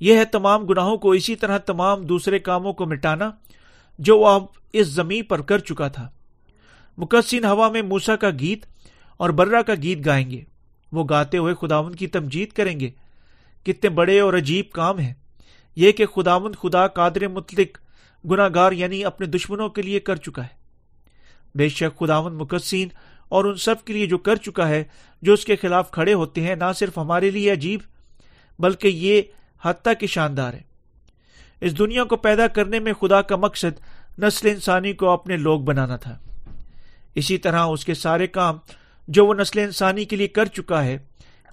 یہ 0.00 0.16
ہے 0.16 0.24
تمام 0.24 0.66
گناہوں 0.66 0.96
کو 0.96 1.10
اسی 1.10 1.36
طرح 1.36 1.58
تمام 1.58 2.02
دوسرے 2.02 2.38
کاموں 2.38 2.72
کو 2.72 2.86
مٹانا 2.86 3.30
جو 3.98 4.18
وہ 4.18 4.28
اب 4.28 4.44
اس 4.72 4.86
زمین 4.86 5.24
پر 5.24 5.42
کر 5.42 5.58
چکا 5.58 5.88
تھا۔ 5.88 6.10
مقصین 6.98 7.44
ہوا 7.44 7.68
میں 7.68 7.82
موسا 7.82 8.16
کا 8.16 8.30
گیت 8.30 8.66
اور 9.16 9.30
برا 9.30 9.62
کا 9.62 9.74
گیت 9.82 10.06
گائیں 10.06 10.30
گے۔ 10.30 10.40
وہ 10.92 11.04
گاتے 11.10 11.38
ہوئے 11.38 11.54
خداون 11.60 11.94
کی 11.94 12.06
تمجید 12.06 12.48
کریں 12.48 12.80
گے۔ 12.80 12.90
کتنے 13.64 13.90
بڑے 13.90 14.20
اور 14.20 14.34
عجیب 14.34 14.70
کام 14.70 14.98
ہیں۔ 14.98 15.14
یہ 15.76 15.92
کہ 15.92 16.06
خداون 16.06 16.52
خدا 16.52 16.86
قادر 16.86 17.28
مطلق 17.28 17.78
گناگار 18.30 18.72
یعنی 18.72 19.04
اپنے 19.04 19.26
دشمنوں 19.26 19.68
کے 19.68 19.82
لیے 19.82 20.00
کر 20.00 20.16
چکا 20.16 20.42
ہے۔ 20.42 20.56
بے 21.54 21.68
شک 21.68 21.98
خداون 21.98 22.34
مقصین 22.34 22.88
اور 23.28 23.44
ان 23.44 23.56
سب 23.56 23.84
کے 23.84 23.92
لیے 23.92 24.06
جو 24.06 24.18
کر 24.18 24.36
چکا 24.36 24.68
ہے، 24.68 24.84
جو 25.22 25.32
اس 25.32 25.44
کے 25.44 25.56
خلاف 25.56 25.90
کھڑے 25.90 26.14
ہوتے 26.14 26.40
ہیں، 26.40 26.54
نہ 26.54 26.72
صرف 26.76 26.98
ہمارے 26.98 27.30
لیے 27.30 27.52
عجیب، 27.52 27.80
بلکہ 28.58 28.88
یہ 28.88 29.22
حتیٰ 29.62 29.92
کی 30.00 30.06
شاندار 30.06 30.54
ہے۔ 30.54 30.60
اس 31.60 31.78
دنیا 31.78 32.04
کو 32.04 32.16
پیدا 32.16 32.46
کرنے 32.46 32.78
میں 32.78 32.92
خدا 32.92 33.22
کا 33.22 33.36
مقصد 33.36 33.80
نسل 34.18 34.48
انسانی 34.48 34.92
کو 34.92 35.08
اپنے 35.08 35.36
لوگ 35.36 35.60
بنانا 35.60 35.96
تھا۔ 35.96 36.18
اسی 37.14 37.38
طرح 37.38 37.60
اس 37.60 37.84
کے 37.84 37.94
سارے 37.94 38.26
کام 38.26 38.58
جو 39.08 39.26
وہ 39.26 39.34
نسل 39.34 39.58
انسانی 39.58 40.04
کے 40.04 40.16
لیے 40.16 40.28
کر 40.28 40.46
چکا 40.46 40.84
ہے، 40.84 40.98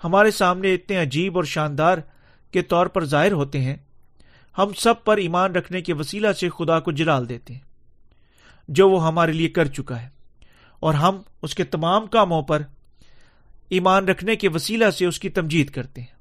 ہمارے 0.04 0.32
سامنے 0.32 0.74
اتنے 0.74 0.98
عجیب 0.98 1.36
اور 1.36 1.44
شاندار 1.44 1.98
کے 2.52 2.62
طور 2.62 2.86
پر 2.86 3.06
ظاہر 3.06 3.32
ہوتے 3.32 3.62
ہیں۔ 3.62 3.76
ہم 4.58 4.68
سب 4.78 5.04
پر 5.04 5.18
ایمان 5.18 5.52
رکھنے 5.52 5.82
کے 5.82 5.94
وسیلہ 5.94 6.32
سے 6.32 6.50
خدا 6.50 6.80
کو 6.80 6.92
جلال 6.92 7.30
دیتے 7.30 7.54
ہیں۔ 7.54 7.62
جو 8.68 8.90
وہ 8.90 9.08
ہمارے 9.08 9.32
لیے 9.32 9.50
کر 9.50 9.66
چکا 9.66 10.02
ہے۔ 10.02 10.10
اور 10.80 10.94
ہم 10.94 11.22
اس 11.42 11.56
کے 11.56 11.64
تمام 11.64 12.08
کاموں 12.08 12.42
پر 12.42 12.62
ایمان 13.70 14.06
رکھنے 14.06 14.36
کے 14.36 14.50
وسیلہ 14.50 14.90
سے 14.90 15.06
اس 15.06 15.20
کی 15.20 15.30
تمجید 15.30 15.70
کرتے 15.70 16.02
ہیں۔ 16.02 16.13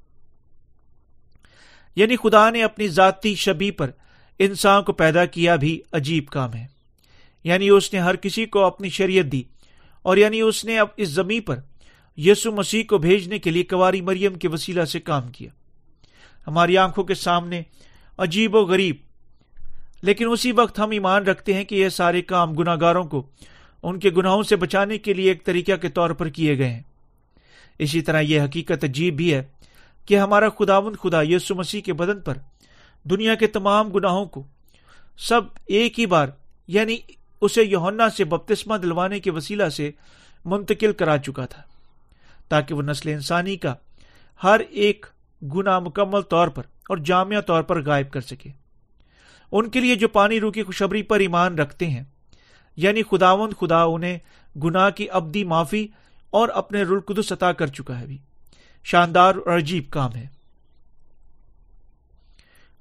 یعنی 1.96 2.16
خدا 2.16 2.50
نے 2.50 2.62
اپنی 2.62 2.88
ذاتی 2.88 3.34
شبی 3.34 3.70
پر 3.70 3.90
انسان 4.38 4.82
کو 4.82 4.92
پیدا 4.92 5.24
کیا 5.24 5.56
بھی 5.56 5.80
عجیب 5.92 6.26
کام 6.26 6.54
ہے۔ 6.54 6.66
یعنی 7.44 7.68
اس 7.68 7.92
نے 7.92 7.98
ہر 7.98 8.16
کسی 8.16 8.46
کو 8.46 8.64
اپنی 8.64 8.88
شریعت 8.88 9.32
دی 9.32 9.42
اور 10.02 10.16
یعنی 10.16 10.40
اس 10.40 10.64
نے 10.64 10.78
اب 10.78 10.86
اس 10.96 11.08
زمین 11.08 11.42
پر 11.42 11.58
یسو 12.16 12.52
مسیح 12.52 12.82
کو 12.88 12.98
بھیجنے 12.98 13.38
کے 13.38 13.50
لیے 13.50 13.62
کواری 13.62 14.00
مریم 14.00 14.34
کے 14.34 14.48
وسیلہ 14.48 14.84
سے 14.84 15.00
کام 15.00 15.28
کیا۔ 15.28 15.50
ہماری 16.46 16.78
آنکھوں 16.78 17.04
کے 17.04 17.14
سامنے 17.14 17.62
عجیب 18.18 18.54
و 18.54 18.64
غریب، 18.64 18.96
لیکن 20.02 20.26
اسی 20.30 20.52
وقت 20.52 20.78
ہم 20.78 20.90
ایمان 20.90 21.22
رکھتے 21.22 21.54
ہیں 21.54 21.64
کہ 21.64 21.74
یہ 21.74 21.88
سارے 21.88 22.22
کام 22.22 22.52
گناہ 22.52 22.76
گاروں 22.80 23.04
کو 23.04 23.26
ان 23.82 23.98
کے 23.98 24.10
گناہوں 24.10 24.42
سے 24.42 24.56
بچانے 24.56 24.98
کے 24.98 25.14
لیے 25.14 25.28
ایک 25.28 25.44
طریقہ 25.44 25.76
کے 25.76 25.88
طور 25.88 26.10
پر 26.10 26.28
کیے 26.28 26.58
گئے 26.58 26.68
ہیں۔ 26.68 26.82
اسی 27.78 28.00
طرح 28.00 28.20
یہ 28.20 28.40
حقیقت 28.40 28.84
عجیب 28.84 29.16
بھی 29.16 29.34
ہے 29.34 29.42
کہ 30.06 30.18
ہمارا 30.18 30.48
خداون 30.48 30.96
خدا 30.96 31.22
یسو 31.22 31.54
مسیح 31.54 31.80
کے 31.80 31.92
بدن 31.92 32.20
پر 32.20 32.38
دنیا 33.04 33.34
کے 33.34 33.46
تمام 33.46 33.90
گناہوں 33.90 34.24
کو 34.24 34.46
سب 35.18 35.40
ایک 35.66 36.00
ہی 36.00 36.06
بار 36.06 36.28
یعنی 36.68 36.96
اسے 37.40 37.62
یونا 37.62 38.10
سے 38.10 38.24
بپتسمہ 38.24 38.76
دلوانے 38.76 39.20
کے 39.20 39.30
وسیلہ 39.30 39.68
سے 39.68 39.90
منتقل 40.44 40.92
کرا 40.92 41.18
چکا 41.18 41.46
تھا، 41.46 41.62
تاکہ 42.48 42.74
وہ 42.74 42.82
نسل 42.82 43.08
انسانی 43.08 43.56
کا 43.56 43.74
ہر 44.42 44.60
ایک 44.70 45.06
گنا 45.54 45.78
مکمل 45.78 46.20
طور 46.20 46.48
پر 46.48 46.62
اور 46.88 46.96
جامع 46.96 47.40
طور 47.40 47.62
پر 47.62 47.82
غائب 47.82 48.10
کر 48.10 48.20
سکے۔ 48.20 48.50
ان 49.52 49.68
کے 49.70 49.80
لیے 49.80 49.94
جو 49.94 50.08
پانی 50.08 50.40
رو 50.40 50.50
کی 50.50 50.62
خوشبری 50.62 51.02
پر 51.02 51.20
ایمان 51.20 51.58
رکھتے 51.58 51.86
ہیں 51.86 52.04
یعنی 52.76 53.02
خداون 53.02 53.52
خدا 53.52 53.82
انہیں 53.82 54.18
گناہ 54.58 54.90
کی 54.90 55.10
ابدی 55.10 55.44
معافی 55.44 55.86
اور 56.30 56.48
اپنے 56.48 56.82
رلقدس 56.82 57.32
عطا 57.32 57.52
کر 57.52 57.66
چکا 57.66 58.00
ہے 58.00 58.06
بھی۔ 58.06 58.18
شاندار 58.84 59.34
اور 59.34 59.58
عجیب 59.58 59.84
کام 59.90 60.16
ہے۔ 60.16 60.26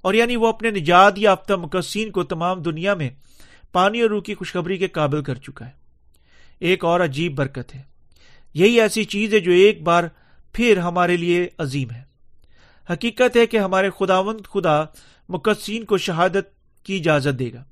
اور 0.02 0.14
یعنی 0.14 0.36
وہ 0.36 0.46
اپنے 0.46 0.70
نجات 0.70 1.12
یافتہ 1.16 1.52
مقصین 1.52 2.10
کو 2.10 2.24
تمام 2.24 2.62
دنیا 2.62 2.94
میں 2.94 3.10
پانی 3.72 4.00
اور 4.00 4.10
روح 4.10 4.22
کی 4.22 4.34
خوشخبری 4.34 4.76
کے 4.76 4.88
قابل 4.88 5.22
کر 5.22 5.34
چکا 5.34 5.66
ہے۔ 5.66 5.70
ایک 6.60 6.84
اور 6.84 7.00
عجیب 7.00 7.34
برکت 7.34 7.74
ہے۔ 7.74 7.82
یہی 8.54 8.80
ایسی 8.80 9.04
چیز 9.04 9.34
ہے 9.34 9.40
جو 9.40 9.52
ایک 9.52 9.82
بار 9.82 10.04
پھر 10.52 10.78
ہمارے 10.78 11.16
لیے 11.16 11.48
عظیم 11.58 11.90
ہے۔ 11.90 12.02
حقیقت 12.90 13.36
ہے 13.36 13.46
کہ 13.46 13.56
ہمارے 13.56 13.90
خداوند 13.98 14.40
خدا 14.46 14.84
مقصین 15.28 15.84
کو 15.84 15.98
شہادت 15.98 16.54
کی 16.84 16.96
اجازت 16.96 17.38
دے 17.38 17.52
گا۔ 17.52 17.64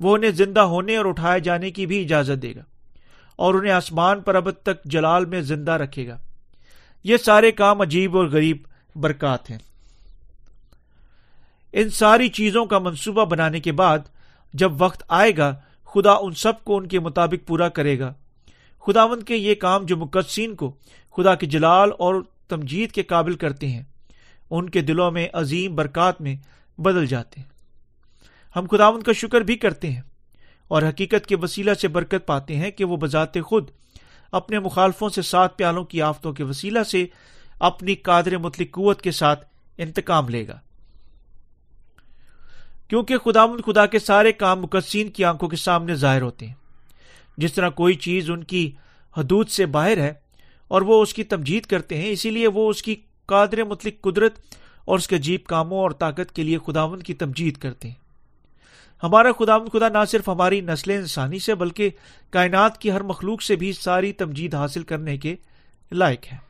وہ 0.00 0.16
انہیں 0.16 0.30
زندہ 0.30 0.60
ہونے 0.60 0.96
اور 0.96 1.06
اٹھائے 1.06 1.40
جانے 1.40 1.70
کی 1.70 1.86
بھی 1.86 2.02
اجازت 2.02 2.42
دے 2.42 2.54
گا 2.54 2.62
اور 3.36 3.54
انہیں 3.54 3.72
آسمان 3.72 4.20
پر 4.20 4.34
اب 4.34 4.50
تک 4.50 4.84
جلال 4.84 5.24
میں 5.24 5.40
زندہ 5.40 5.72
رکھے 5.72 6.08
گا۔ 6.08 6.18
یہ 7.06 7.16
سارے 7.16 7.52
کام 7.52 7.80
عجیب 7.80 8.16
اور 8.16 8.26
غریب 8.26 8.56
برکات 8.96 9.50
ہیں۔ 9.50 9.58
ان 11.72 11.90
ساری 11.90 12.28
چیزوں 12.28 12.66
کا 12.66 12.78
منصوبہ 12.78 13.24
بنانے 13.24 13.60
کے 13.60 13.72
بعد 13.72 13.98
جب 14.54 14.82
وقت 14.82 15.02
آئے 15.08 15.36
گا، 15.36 15.54
خدا 15.84 16.12
ان 16.12 16.32
سب 16.32 16.64
کو 16.64 16.76
ان 16.76 16.88
کے 16.88 17.00
مطابق 17.00 17.48
پورا 17.48 17.68
کرے 17.68 17.98
گا۔ 17.98 18.14
خداوند 18.86 19.22
کے 19.22 19.36
یہ 19.36 19.54
کام 19.54 19.84
جو 19.86 19.96
مقدسین 19.96 20.54
کو 20.54 20.76
خدا 21.16 21.34
کے 21.34 21.46
جلال 21.46 21.90
اور 21.98 22.14
تمجید 22.48 22.92
کے 22.92 23.02
قابل 23.02 23.34
کرتے 23.34 23.68
ہیں، 23.68 23.82
ان 24.50 24.70
کے 24.70 24.80
دلوں 24.80 25.10
میں 25.10 25.28
عظیم 25.32 25.74
برکات 25.74 26.20
میں 26.20 26.36
بدل 26.78 27.06
جاتے 27.06 27.40
ہیں۔ 27.40 27.48
ہم 28.56 28.66
خداوند 28.70 29.02
کا 29.02 29.12
شکر 29.12 29.40
بھی 29.40 29.56
کرتے 29.56 29.90
ہیں 29.90 30.02
اور 30.68 30.82
حقیقت 30.82 31.26
کے 31.26 31.36
وسیلہ 31.36 31.74
سے 31.74 31.88
برکت 31.88 32.26
پاتے 32.26 32.56
ہیں 32.56 32.70
کہ 32.70 32.84
وہ 32.84 32.96
بذات 32.96 33.40
خود 33.44 33.70
اپنے 34.36 34.58
مخالفوں 34.58 35.08
سے 35.08 35.22
سات 35.22 35.56
پیالوں 35.56 35.84
کی 35.84 36.02
آفتوں 36.02 36.32
کے 36.32 36.44
وسیلہ 36.44 36.82
سے 36.82 37.06
اپنی 37.60 37.94
قادر 37.94 38.38
مطلق 38.38 38.70
قوت 38.70 39.02
کے 39.02 39.10
ساتھ 39.10 39.46
انتقام 39.78 40.28
لے 40.28 40.48
گا۔ 40.48 40.60
کیونکہ 42.88 43.18
خدا 43.18 43.46
خدا 43.66 43.86
کے 43.86 43.98
سارے 43.98 44.32
کام 44.32 44.62
مقصین 44.62 45.08
کی 45.08 45.24
آنکھوں 45.24 45.48
کے 45.48 45.56
سامنے 45.56 45.94
ظاہر 45.94 46.22
ہوتے 46.22 46.46
ہیں۔ 46.46 46.54
جس 47.36 47.52
طرح 47.52 47.68
کوئی 47.68 47.94
چیز 47.94 48.30
ان 48.30 48.44
کی 48.44 48.70
حدود 49.16 49.48
سے 49.48 49.66
باہر 49.66 49.96
ہے 49.96 50.12
اور 50.68 50.82
وہ 50.82 51.02
اس 51.02 51.14
کی 51.14 51.24
تمجید 51.24 51.66
کرتے 51.66 51.96
ہیں، 51.96 52.10
اسی 52.10 52.30
لیے 52.30 52.46
وہ 52.46 52.70
اس 52.70 52.82
کی 52.82 52.94
قادر 53.26 53.64
مطلق 53.64 53.94
قدرت 54.00 54.34
اور 54.84 54.98
اس 54.98 55.08
کے 55.08 55.16
عجیب 55.16 55.44
کاموں 55.44 55.78
اور 55.78 55.90
طاقت 55.90 56.32
کے 56.32 56.42
لیے 56.42 56.58
خداون 56.66 57.02
کی 57.02 57.14
تمجید 57.14 57.56
کرتے 57.56 57.88
ہیں۔ 57.88 58.05
ہمارا 59.02 59.32
خدا 59.32 59.58
خدا 59.58 59.88
نہ 59.88 60.04
صرف 60.08 60.28
ہماری 60.28 60.60
نسل 60.60 60.90
انسانی 60.90 61.38
سے 61.38 61.54
بلکہ 61.54 61.90
کائنات 62.30 62.78
کی 62.78 62.90
ہر 62.90 63.00
مخلوق 63.00 63.42
سے 63.42 63.56
بھی 63.56 63.72
ساری 63.72 64.12
تمجید 64.12 64.54
حاصل 64.54 64.82
کرنے 64.82 65.16
کے 65.16 65.36
لائق 65.92 66.32
ہے 66.32 66.46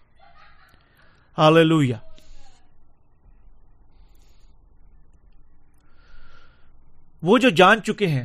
وہ 7.23 7.38
جو 7.38 7.49
جان 7.49 7.83
چکے 7.83 8.07
ہیں، 8.07 8.25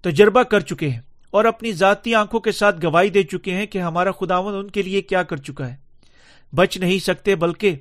تجربہ 0.00 0.42
کر 0.42 0.60
چکے 0.60 0.88
ہیں 0.88 1.00
اور 1.30 1.44
اپنی 1.44 1.72
ذاتی 1.72 2.14
آنکھوں 2.14 2.40
کے 2.40 2.52
ساتھ 2.52 2.86
گواہی 2.86 3.10
دے 3.10 3.22
چکے 3.22 3.54
ہیں 3.54 3.66
کہ 3.66 3.78
ہمارا 3.78 4.10
خداون 4.10 4.54
ان 4.54 4.70
کے 4.70 4.82
لیے 4.82 5.02
کیا 5.02 5.22
کر 5.22 5.36
چکا 5.36 5.68
ہے۔ 5.68 5.76
بچ 6.54 6.76
نہیں 6.76 6.98
سکتے 6.98 7.34
بلکہ 7.34 7.76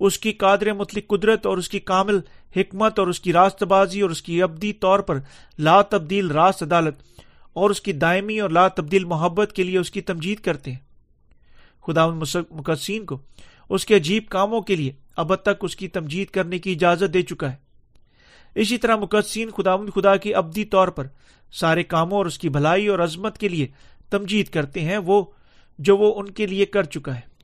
اس 0.00 0.18
کی 0.18 0.32
قادر 0.32 0.72
مطلق 0.72 1.06
قدرت 1.06 1.46
اور 1.46 1.58
اس 1.58 1.68
کی 1.68 1.78
کامل 1.78 2.18
حکمت 2.56 2.98
اور 2.98 3.06
اس 3.06 3.20
کی 3.20 3.32
راست 3.32 3.62
بازی 3.62 4.00
اور 4.00 4.10
اس 4.10 4.22
کی 4.22 4.42
ابدی 4.42 4.72
طور 4.72 4.98
پر 4.98 5.18
لا 5.58 5.82
تبدیل 5.82 6.30
راست 6.30 6.62
عدالت 6.62 6.94
اور 7.52 7.70
اس 7.70 7.80
کی 7.80 7.92
دائمی 7.92 8.40
اور 8.40 8.50
لا 8.50 8.68
تبدیل 8.68 9.04
محبت 9.04 9.52
کے 9.52 9.62
لیے 9.62 9.78
اس 9.78 9.90
کی 9.90 10.00
تمجید 10.00 10.40
کرتے 10.40 10.72
ہیں۔ 10.72 10.78
خدا 11.86 12.06
مقصین 12.50 13.04
کو 13.04 13.18
اس 13.68 13.86
کے 13.86 13.96
عجیب 13.96 14.28
کاموں 14.28 14.60
کے 14.60 14.76
لیے 14.76 14.92
اب 15.16 15.34
تک 15.34 15.62
اس 15.62 15.76
کی 15.76 15.88
تمجید 15.88 16.28
کرنے 16.28 16.58
کی 16.58 16.72
اجازت 16.72 17.14
دے 17.14 17.22
چکا 17.22 17.52
ہے۔ 17.52 17.56
اسی 18.54 18.78
طرح 18.78 18.96
مقدسین 18.96 19.50
خدا 19.50 19.76
خدا 19.76 20.16
کی 20.16 20.34
ابدی 20.34 20.64
طور 20.64 20.88
پر 20.88 21.06
سارے 21.52 21.82
کاموں 21.82 22.18
اور 22.18 22.26
اس 22.26 22.38
کی 22.38 22.48
بھلائی 22.48 22.86
اور 22.86 22.98
عظمت 22.98 23.38
کے 23.38 23.48
لیے 23.48 23.66
تمجید 24.10 24.48
کرتے 24.48 24.80
ہیں، 24.80 24.98
وہ 24.98 25.24
جو 25.78 25.96
وہ 25.96 26.20
ان 26.20 26.30
کے 26.30 26.46
لیے 26.46 26.66
کر 26.66 26.82
چکا 26.82 27.14
ہے۔ 27.14 27.35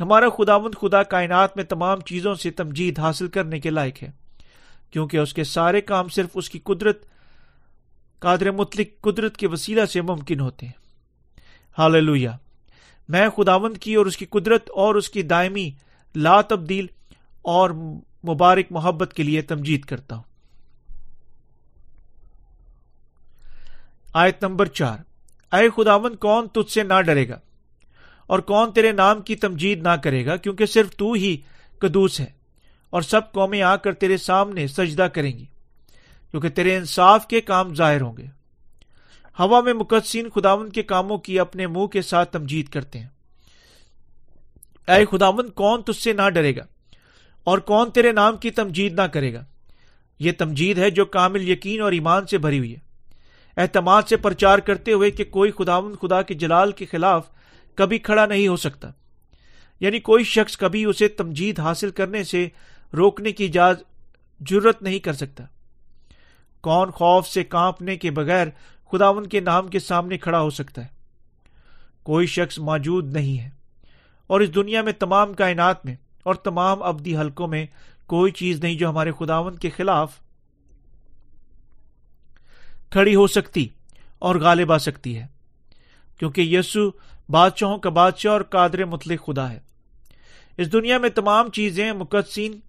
ہمارا 0.00 0.28
خداوند 0.28 0.74
خدا 0.80 1.02
کائنات 1.02 1.56
میں 1.56 1.64
تمام 1.64 2.00
چیزوں 2.00 2.34
سے 2.34 2.50
تمجید 2.50 2.98
حاصل 2.98 3.28
کرنے 3.28 3.60
کے 3.60 3.70
لائق 3.70 4.02
ہے، 4.02 4.10
کیونکہ 4.90 5.16
اس 5.16 5.34
کے 5.34 5.44
سارے 5.44 5.80
کام 5.80 6.08
صرف 6.08 6.28
اس 6.34 6.50
کی 6.50 6.58
قدرت، 6.58 7.06
قادر 8.18 8.50
مطلق 8.50 9.00
قدرت 9.00 9.36
کے 9.36 9.46
وسیلہ 9.46 9.84
سے 9.84 10.00
ممکن 10.00 10.40
ہوتے 10.40 10.66
ہیں۔ 10.66 10.72
حال 11.78 12.18
میں 13.08 13.28
خداوند 13.28 13.76
کی 13.76 13.94
اور 13.94 14.06
اس 14.06 14.16
کی 14.16 14.26
قدرت 14.26 14.70
اور 14.70 14.94
اس 14.94 15.08
کی 15.08 15.22
دائمی 15.22 15.70
لا 16.14 16.40
تبدیل 16.40 16.86
اور 17.42 17.70
مبارک 18.24 18.64
محبت 18.70 19.12
کے 19.14 19.22
لیے 19.22 19.42
تمجید 19.42 19.80
کرتا 19.80 20.16
ہوں۔ 20.16 20.22
آیت 24.14 24.44
نمبر 24.44 24.66
چار۔ 24.66 24.98
اے 25.54 25.68
خداوند، 25.76 26.16
کون 26.16 26.48
تجھ 26.48 26.72
سے 26.72 26.82
نہ 26.82 27.00
ڈرے 27.00 27.28
گا؟ 27.28 27.38
اور 28.26 28.38
کون 28.40 28.72
تیرے 28.72 28.92
نام 28.92 29.20
کی 29.22 29.36
تمجید 29.36 29.82
نہ 29.82 29.94
کرے 30.02 30.24
گا، 30.26 30.36
کیونکہ 30.36 30.66
صرف 30.66 30.96
تو 30.96 31.12
ہی 31.12 31.36
قدوس 31.78 32.20
ہے 32.20 32.30
اور 32.92 33.02
سب 33.02 33.32
قومیں 33.32 33.60
آ 33.62 33.74
کر 33.76 33.92
تیرے 33.94 34.16
سامنے 34.16 34.66
سجدہ 34.66 35.06
کریں 35.14 35.32
گی، 35.32 35.44
کیونکہ 36.30 36.48
تیرے 36.48 36.76
انصاف 36.76 37.26
کے 37.26 37.40
کام 37.40 37.74
ظاہر 37.74 38.00
ہوں 38.00 38.16
گے۔ 38.16 38.26
ہوا 39.36 39.60
میں 39.60 39.72
مقدسین 39.72 40.28
خداون 40.30 40.70
کے 40.70 40.82
کاموں 40.82 41.18
کی 41.18 41.38
اپنے 41.40 41.66
منہ 41.66 41.86
کے 41.86 42.02
ساتھ 42.02 42.32
تمجید 42.32 42.68
کرتے 42.68 42.98
ہیں۔ 42.98 43.08
اے 44.88 45.04
خداون 45.06 45.48
کون 45.50 45.82
تج 45.82 45.96
سے 45.96 46.12
نہ 46.12 46.28
ڈرے 46.28 46.54
گا، 46.56 46.64
اور 47.46 47.58
کون 47.58 47.90
تیرے 47.90 48.12
نام 48.12 48.36
کی 48.36 48.50
تمجید 48.50 48.92
نہ 48.92 49.06
کرے 49.12 49.32
گا؟ 49.34 49.44
یہ 50.20 50.32
تمجید 50.38 50.78
ہے 50.78 50.90
جو 50.90 51.04
کامل 51.04 51.48
یقین 51.48 51.80
اور 51.80 51.92
ایمان 51.92 52.26
سے 52.26 52.38
بھری 52.38 52.58
ہوئی 52.58 52.74
ہے۔ 52.74 52.80
اعتماد 53.56 54.02
سے 54.08 54.16
پرچار 54.16 54.58
کرتے 54.58 54.92
ہوئے 54.92 55.10
کہ 55.10 55.24
کوئی 55.24 55.50
خداون 55.50 55.94
خدا 55.96 56.20
کے 56.22 56.34
جلال 56.34 56.72
کے 56.72 56.86
خلاف 56.86 57.28
کبھی 57.76 57.98
کھڑا 57.98 58.26
نہیں 58.26 58.48
ہو 58.48 58.56
سکتا۔ 58.56 58.88
یعنی 59.80 60.00
کوئی 60.00 60.24
شخص 60.24 60.56
کبھی 60.56 60.84
اسے 60.84 61.08
تمجید 61.08 61.60
حاصل 61.60 61.90
کرنے 61.90 62.24
سے 62.24 62.48
روکنے 62.96 63.32
کی 63.32 63.44
اجازت 63.44 63.82
ضرورت 64.50 64.82
نہیں 64.82 64.98
کر 64.98 65.12
سکتا۔ 65.12 65.44
کون 66.60 66.90
خوف 66.90 67.28
سے 67.28 67.44
کانپنے 67.44 67.96
کے 67.96 68.10
بغیر 68.10 68.46
خداون 68.92 69.26
کے 69.26 69.40
نام 69.40 69.68
کے 69.68 69.78
سامنے 69.78 70.18
کھڑا 70.18 70.40
ہو 70.40 70.50
سکتا 70.50 70.82
ہے۔ 70.82 70.88
کوئی 72.02 72.26
شخص 72.26 72.58
موجود 72.58 73.12
نہیں 73.12 73.38
ہے۔ 73.38 73.50
اور 74.26 74.40
اس 74.40 74.54
دنیا 74.54 74.82
میں 74.82 74.92
تمام 74.92 75.34
کائنات 75.34 75.86
میں 75.86 75.96
اور 76.22 76.34
تمام 76.34 76.82
ابدی 76.82 77.16
حلقوں 77.16 77.48
میں 77.48 77.66
کوئی 78.06 78.32
چیز 78.32 78.60
نہیں 78.60 78.74
جو 78.74 78.90
ہمارے 78.90 79.12
خداون 79.18 79.56
کے 79.56 79.70
خلاف 79.70 80.12
کھڑی 82.90 83.14
ہو 83.14 83.26
سکتی 83.26 83.68
اور 84.18 84.34
غالب 84.34 84.72
آ 84.72 84.78
سکتی 84.78 85.18
ہے۔ 85.18 85.26
کیونکہ 86.18 86.40
یسو 86.40 86.90
بادشاہوں 87.28 87.78
کا 87.78 87.90
بادشاہ 87.90 88.32
اور 88.32 88.40
قادر 88.40 88.84
مطلق 88.84 89.26
خدا 89.26 89.50
ہے۔ 89.50 89.60
اس 90.56 90.72
دنیا 90.72 90.98
میں 90.98 91.10
تمام 91.10 91.50
چیزیں 91.50 91.92
مقدسین 91.92 92.60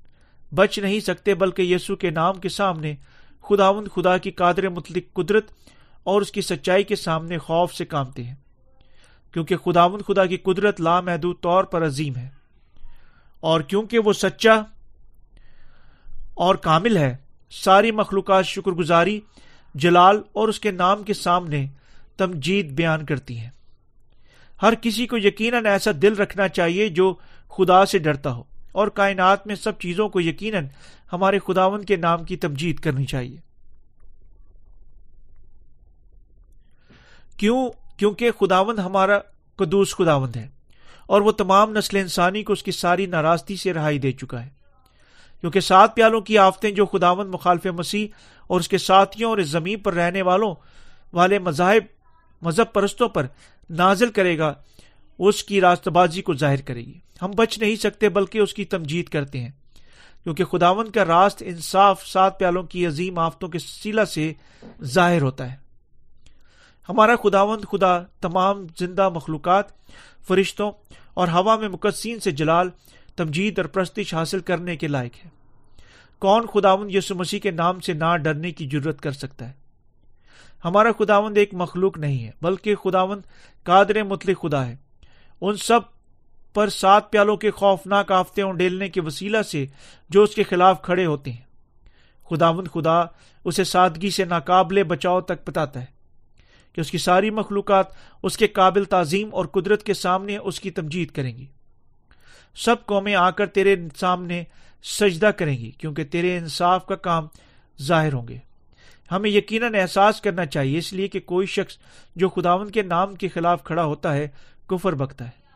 بچ 0.55 0.79
نہیں 0.79 0.99
سکتے، 0.99 1.35
بلکہ 1.35 1.61
یسو 1.61 1.95
کے 1.95 2.09
نام 2.09 2.35
کے 2.35 2.49
سامنے 2.49 2.95
خداوند 3.49 3.87
خدا 3.95 4.17
کی 4.17 4.31
قادر 4.31 4.69
مطلق 4.69 5.13
قدرت 5.13 5.51
اور 6.03 6.21
اس 6.21 6.31
کی 6.31 6.41
سچائی 6.41 6.83
کے 6.83 6.95
سامنے 6.95 7.37
خوف 7.37 7.73
سے 7.73 7.85
کامتے 7.85 8.23
ہیں۔ 8.23 8.35
کیونکہ 9.33 9.57
خداون 9.57 10.01
خدا 10.01 10.25
کی 10.25 10.37
قدرت 10.37 10.81
لامحدود 10.81 11.35
طور 11.41 11.63
پر 11.63 11.85
عظیم 11.85 12.15
ہے۔ 12.15 12.29
اور 13.39 13.61
کیونکہ 13.61 13.99
وہ 13.99 14.13
سچا 14.13 14.55
اور 16.33 16.55
کامل 16.55 16.97
ہے، 16.97 17.17
ساری 17.51 17.91
مخلوقات 17.91 18.45
شکر 18.45 18.71
گزاری 18.71 19.19
جلال 19.75 20.21
اور 20.33 20.47
اس 20.47 20.59
کے 20.59 20.71
نام 20.71 21.03
کے 21.03 21.13
سامنے 21.13 21.65
تمجید 22.17 22.71
بیان 22.71 23.05
کرتی 23.05 23.37
ہیں۔ 23.37 23.49
ہر 24.61 24.73
کسی 24.81 25.07
کو 25.07 25.17
یقیناً 25.17 25.65
ایسا 25.65 25.91
دل 26.01 26.15
رکھنا 26.15 26.47
چاہیے 26.47 26.89
جو 26.89 27.15
خدا 27.49 27.85
سے 27.85 27.97
ڈرتا 27.97 28.33
ہو 28.33 28.43
اور 28.71 28.87
کائنات 28.87 29.47
میں 29.47 29.55
سب 29.55 29.79
چیزوں 29.79 30.09
کو 30.09 30.21
یقیناً 30.21 30.67
ہمارے 31.13 31.39
خداون 31.39 31.85
کے 31.85 31.95
نام 31.95 32.23
کی 32.23 32.37
تمجید 32.37 32.79
کرنی 32.79 33.05
چاہیے۔ 33.05 33.37
کیوں؟ 37.37 37.69
کیونکہ 37.97 38.31
خداون 38.31 38.79
ہمارا 38.79 39.19
قدوس 39.55 39.95
خداوند 39.95 40.35
ہے 40.35 40.47
اور 41.07 41.21
وہ 41.21 41.31
تمام 41.31 41.77
نسل 41.77 41.97
انسانی 41.97 42.43
کو 42.43 42.53
اس 42.53 42.63
کی 42.63 42.71
ساری 42.71 43.05
ناراضگی 43.05 43.55
سے 43.55 43.73
رہائی 43.73 43.99
دے 43.99 44.11
چکا 44.11 44.45
ہے۔ 44.45 44.49
کیونکہ 45.41 45.59
سات 45.59 45.95
پیالوں 45.95 46.21
کی 46.21 46.37
آفتیں 46.37 46.71
جو 46.71 46.85
خداون 46.85 47.27
مخالف 47.27 47.65
مسیح 47.65 48.07
اور 48.47 48.59
اس 48.59 48.67
کے 48.67 48.77
ساتھیوں 48.77 49.29
اور 49.29 49.37
اس 49.37 49.47
زمین 49.47 49.79
پر 49.79 49.93
رہنے 49.93 50.21
والوں 50.21 50.55
والے 51.13 51.39
مذاہب، 51.39 51.83
مذہب 52.41 52.73
پرستوں 52.73 53.09
پر 53.09 53.27
نازل 53.69 54.11
کرے 54.11 54.37
گا، 54.37 54.53
اس 55.19 55.43
کی 55.43 55.61
راست 55.61 55.87
بازی 55.87 56.21
کو 56.21 56.33
ظاہر 56.33 56.61
کرے 56.61 56.85
گی۔ 56.85 56.99
ہم 57.21 57.31
بچ 57.31 57.59
نہیں 57.59 57.75
سکتے 57.75 58.09
بلکہ 58.09 58.39
اس 58.39 58.53
کی 58.53 58.65
تمجید 58.65 59.09
کرتے 59.09 59.39
ہیں۔ 59.39 59.51
کیونکہ 60.23 60.43
خداون 60.43 60.91
کا 60.91 61.05
راست 61.05 61.43
انصاف 61.45 62.07
سات 62.07 62.39
پیالوں 62.39 62.63
کی 62.63 62.87
عظیم 62.87 63.19
آفتوں 63.19 63.49
کے 63.49 63.59
سیلا 63.59 64.05
سے 64.05 64.33
ظاہر 64.83 65.21
ہوتا 65.21 65.51
ہے۔ 65.51 65.57
ہمارا 66.89 67.15
خداون 67.15 67.59
خدا 67.71 67.99
تمام 67.99 68.65
زندہ 68.79 69.09
مخلوقات، 69.09 69.65
فرشتوں 70.27 70.71
اور 71.13 71.27
ہوا 71.27 71.55
میں 71.55 71.69
مقدسین 71.69 72.19
سے 72.19 72.31
جلال، 72.31 72.69
تمجید 73.15 73.59
اور 73.59 73.65
پرستش 73.65 74.13
حاصل 74.13 74.39
کرنے 74.39 74.75
کے 74.75 74.87
لائق 74.87 75.25
ہے۔ 75.25 75.29
کون 76.19 76.45
خداون 76.53 76.87
یسو 76.91 77.15
مسیح 77.15 77.39
کے 77.39 77.51
نام 77.51 77.79
سے 77.79 77.93
نہ 77.93 78.17
ڈرنے 78.17 78.51
کی 78.51 78.69
ضرورت 78.71 79.01
کر 79.01 79.11
سکتا 79.11 79.47
ہے؟ 79.47 79.66
ہمارا 80.65 80.91
خداوند 80.99 81.37
ایک 81.37 81.53
مخلوق 81.53 81.97
نہیں 81.97 82.25
ہے، 82.25 82.31
بلکہ 82.41 82.75
خداوند 82.75 83.21
قادر 83.63 84.03
مطلق 84.03 84.41
خدا 84.41 84.67
ہے۔ 84.67 84.75
ان 85.41 85.55
سب 85.55 85.79
پر 86.53 86.69
سات 86.69 87.11
پیالوں 87.11 87.37
کے 87.37 87.51
خوفناک 87.51 88.11
آفتے 88.11 88.41
ڈیلنے 88.57 88.89
کے 88.89 89.01
وسیلہ 89.01 89.41
سے 89.41 89.65
جو 90.09 90.23
اس 90.23 90.35
کے 90.35 90.43
خلاف 90.43 90.81
کھڑے 90.81 91.05
ہوتے 91.05 91.31
ہیں۔ 91.31 91.47
خداوند 92.29 92.67
خدا 92.73 93.03
اسے 93.45 93.63
سادگی 93.63 94.09
سے 94.09 94.25
ناقابل 94.25 94.83
بچاؤ 94.83 95.21
تک 95.21 95.49
بتاتا 95.49 95.79
ہے 95.79 95.85
کہ 96.73 96.81
اس 96.81 96.91
کی 96.91 96.97
ساری 96.97 97.29
مخلوقات 97.29 97.85
اس 98.23 98.37
کے 98.37 98.47
قابل 98.47 98.83
تعظیم 98.83 99.29
اور 99.31 99.45
قدرت 99.45 99.83
کے 99.83 99.93
سامنے 99.93 100.37
اس 100.37 100.59
کی 100.59 100.71
تمجید 100.71 101.11
کریں 101.11 101.37
گی۔ 101.37 101.45
سب 102.55 102.85
قومیں 102.85 103.15
آ 103.15 103.29
کر 103.29 103.45
تیرے 103.45 103.75
سامنے 103.95 104.43
سجدہ 104.83 105.25
کریں 105.25 105.57
گی، 105.57 105.71
کیونکہ 105.71 106.03
تیرے 106.03 106.37
انصاف 106.37 106.85
کا 106.85 106.95
کام 106.95 107.27
ظاہر 107.81 108.13
ہوں 108.13 108.27
گے۔ 108.27 108.37
ہمیں 109.11 109.29
یقیناً 109.29 109.75
احساس 109.75 110.21
کرنا 110.21 110.45
چاہیے 110.45 110.77
اس 110.77 110.93
لیے 110.93 111.07
کہ 111.07 111.19
کوئی 111.19 111.47
شخص 111.47 111.77
جو 112.15 112.29
خداون 112.29 112.71
کے 112.71 112.81
نام 112.81 113.15
کے 113.15 113.27
خلاف 113.27 113.63
کھڑا 113.63 113.83
ہوتا 113.83 114.13
ہے، 114.13 114.27
کفر 114.67 114.93
بکتا 114.93 115.25
ہے۔ 115.25 115.47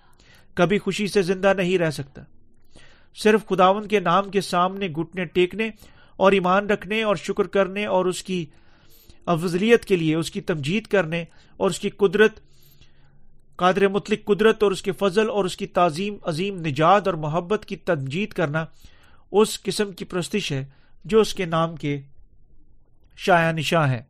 کبھی 0.54 0.80
خوشی 0.80 1.08
سے 1.08 1.22
زندہ 1.22 1.54
نہیں 1.58 1.78
رہ 1.78 1.90
سکتا۔ 1.90 2.22
صرف 3.16 3.46
خداون 3.46 3.88
کے 3.88 4.00
نام 4.00 4.30
کے 4.30 4.42
سامنے 4.42 4.88
گٹنے 4.88 5.26
ٹیکنے 5.26 5.70
اور 6.16 6.32
ایمان 6.32 6.70
رکھنے 6.70 7.04
اور 7.04 7.16
شکر 7.16 7.48
کرنے 7.48 7.86
اور 7.86 8.06
اس 8.06 8.24
کی 8.24 8.46
افضلیت 9.26 9.86
کے 9.86 9.96
لیے، 9.96 10.16
اس 10.16 10.32
کی 10.32 10.42
تمجید 10.42 10.88
کرنے 10.88 11.24
اور 11.58 11.70
اس 11.70 11.80
کی 11.80 11.90
قدرت، 11.90 12.40
قادر 13.56 13.88
مطلق 13.88 14.26
قدرت 14.26 14.64
اور 14.64 14.72
اس 14.72 14.82
کے 14.82 14.92
فضل 14.92 15.30
اور 15.30 15.46
اس 15.46 15.58
کی 15.58 15.68
تعظیم، 15.68 16.16
عظیم 16.24 16.56
نجات 16.56 17.08
اور 17.08 17.16
محبت 17.16 17.66
کی 17.66 17.76
تمجید 17.76 18.30
کرنا 18.30 18.66
اس 19.32 19.64
قسم 19.64 19.92
کی 19.92 20.06
پرستش 20.06 20.52
ہے 20.52 20.66
جو 21.06 21.20
اس 21.20 21.34
کے 21.34 21.46
نام 21.46 21.76
کے 21.76 22.00
شاع 23.16 23.52
نشاں 23.52 23.88
ہے 23.88 24.04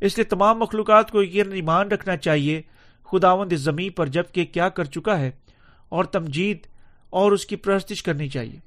اس 0.00 0.18
لیے 0.18 0.24
تمام 0.24 0.58
مخلوقات 0.58 1.10
کو 1.10 1.22
یہ 1.22 1.42
ایمان 1.52 1.88
رکھنا 1.88 2.16
چاہیے، 2.16 2.62
خداوند 3.04 3.52
زمین 3.52 3.90
پر 3.90 4.06
جبکہ 4.06 4.44
کیا 4.44 4.68
کر 4.68 4.84
چکا 4.84 5.18
ہے، 5.18 5.30
اور 5.88 6.04
تمجید 6.04 6.66
اور 7.10 7.32
اس 7.32 7.46
کی 7.46 7.56
پرستش 7.56 8.02
کرنی 8.02 8.28
چاہیے۔ 8.28 8.58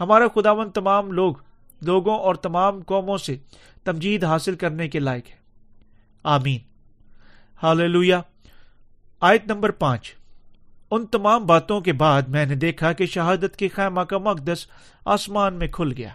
ہمارا 0.00 0.24
خداون 0.34 0.70
تمام 0.70 1.12
لوگ، 1.12 1.34
لوگوں 1.82 2.18
اور 2.18 2.34
تمام 2.34 2.82
قوموں 2.82 3.18
سے 3.18 3.36
تمجید 3.84 4.24
حاصل 4.24 4.54
کرنے 4.54 4.88
کے 4.88 4.98
لائق 4.98 5.28
ہے۔ 5.30 5.36
آمین۔ 6.22 6.58
ہال 7.62 8.12
آیت 9.20 9.46
نمبر 9.46 9.70
پانچ۔ 9.70 10.14
ان 10.90 11.06
تمام 11.06 11.46
باتوں 11.46 11.80
کے 11.80 11.92
بعد 11.92 12.22
میں 12.22 12.46
نے 12.46 12.54
دیکھا 12.54 12.92
کہ 12.92 13.06
شہادت 13.06 13.56
کے 13.56 13.68
خیمہ 13.68 14.00
کا 14.00 14.18
مقدس 14.18 14.66
آسمان 15.04 15.54
میں 15.54 15.68
کھل 15.68 15.92
گیا۔ 15.96 16.08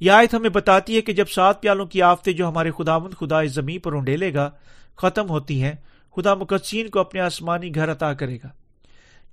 یہ 0.00 0.10
آیت 0.10 0.34
ہمیں 0.34 0.50
بتاتی 0.50 0.96
ہے 0.96 1.00
کہ 1.00 1.12
جب 1.12 1.28
سات 1.28 1.62
پیالوں 1.62 1.86
کی 1.86 2.02
آفتیں 2.02 2.32
جو 2.32 2.48
ہمارے 2.48 2.70
خدا 2.70 2.98
مند 2.98 3.14
خدا 3.14 3.40
اس 3.40 3.52
زمین 3.52 3.78
پر 3.78 3.92
انڈیلے 3.92 4.34
گا، 4.34 4.50
ختم 4.96 5.30
ہوتی 5.30 5.62
ہیں، 5.62 5.72
خدا 6.16 6.34
مقدسین 6.34 6.88
کو 6.88 6.98
اپنے 6.98 7.20
آسمانی 7.20 7.74
گھر 7.74 7.92
عطا 7.92 8.14
کرے 8.14 8.36
گا۔ 8.36 8.48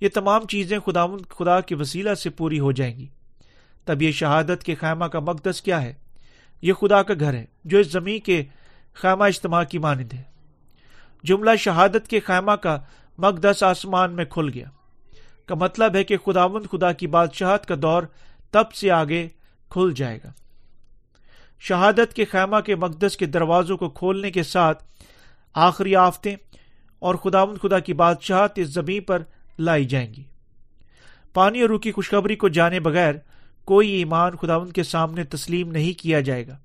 یہ 0.00 0.08
تمام 0.14 0.46
چیزیں 0.46 0.78
خدا 0.78 1.06
خدا 1.28 1.60
کے 1.60 1.74
وسیلہ 1.74 2.14
سے 2.14 2.30
پوری 2.30 2.60
ہو 2.60 2.72
جائیں 2.72 2.96
گی۔ 2.96 3.06
تب 3.84 4.02
یہ 4.02 4.12
شہادت 4.12 4.64
کے 4.64 4.74
خیمہ 4.74 5.04
کا 5.04 5.20
مقدس 5.20 5.62
کیا 5.62 5.82
ہے؟ 5.82 5.92
یہ 6.62 6.72
خدا 6.72 7.02
کا 7.02 7.14
گھر 7.20 7.34
ہے، 7.34 7.44
جو 7.64 7.78
اس 7.78 7.92
زمین 7.92 8.20
کے 8.20 8.44
خیمہ 8.94 9.24
اجتماع 9.24 9.64
کی 9.64 9.78
مانند 9.78 10.12
ہے۔ 10.12 10.22
جملہ 11.24 11.56
شہادت 11.56 12.08
کے 12.08 12.20
خیمہ 12.20 12.52
کا 12.52 12.78
مقدس 13.18 13.62
آسمان 13.62 14.12
میں 14.12 14.24
کھل 14.24 14.50
گیا۔ 14.54 14.66
کا 15.46 15.54
مطلب 15.54 15.94
ہے 15.94 16.04
کہ 16.04 16.16
خداوند 16.16 16.66
خدا 16.72 16.92
کی 16.92 17.06
بادشاہت 17.06 17.66
کا 17.66 17.74
دور 17.82 18.02
تب 18.50 18.72
سے 18.74 18.90
آگے 18.90 19.28
کھل 19.70 19.92
جائے 19.96 20.18
گا۔ 20.24 20.32
شہادت 21.68 22.14
کے 22.14 22.24
خیمہ 22.24 22.60
کے 22.60 22.74
مقدس 22.74 23.16
کے 23.16 23.26
دروازوں 23.26 23.76
کو 23.76 23.88
کھولنے 23.88 24.30
کے 24.30 24.42
ساتھ 24.42 24.84
آخری 25.54 25.96
آفتیں 25.96 26.36
اور 26.98 27.14
خدا 27.14 27.44
مند 27.44 27.58
خدا 27.58 27.78
کی 27.78 27.92
بادشاہت 27.92 28.58
اس 28.58 28.68
زمین 28.68 29.02
پر 29.02 29.22
لائی 29.58 29.84
جائیں 29.84 30.14
گی۔ 30.14 30.22
پانی 31.34 31.60
اور 31.60 31.68
روح 31.68 31.78
کی 31.78 31.92
خوشخبری 31.92 32.36
کو 32.36 32.48
جانے 32.48 32.80
بغیر 32.80 33.14
کوئی 33.64 33.90
ایمان 33.90 34.36
خداون 34.36 34.70
کے 34.70 34.82
سامنے 34.82 35.24
تسلیم 35.24 35.72
نہیں 35.72 35.98
کیا 35.98 36.20
جائے 36.20 36.46
گا۔ 36.46 36.56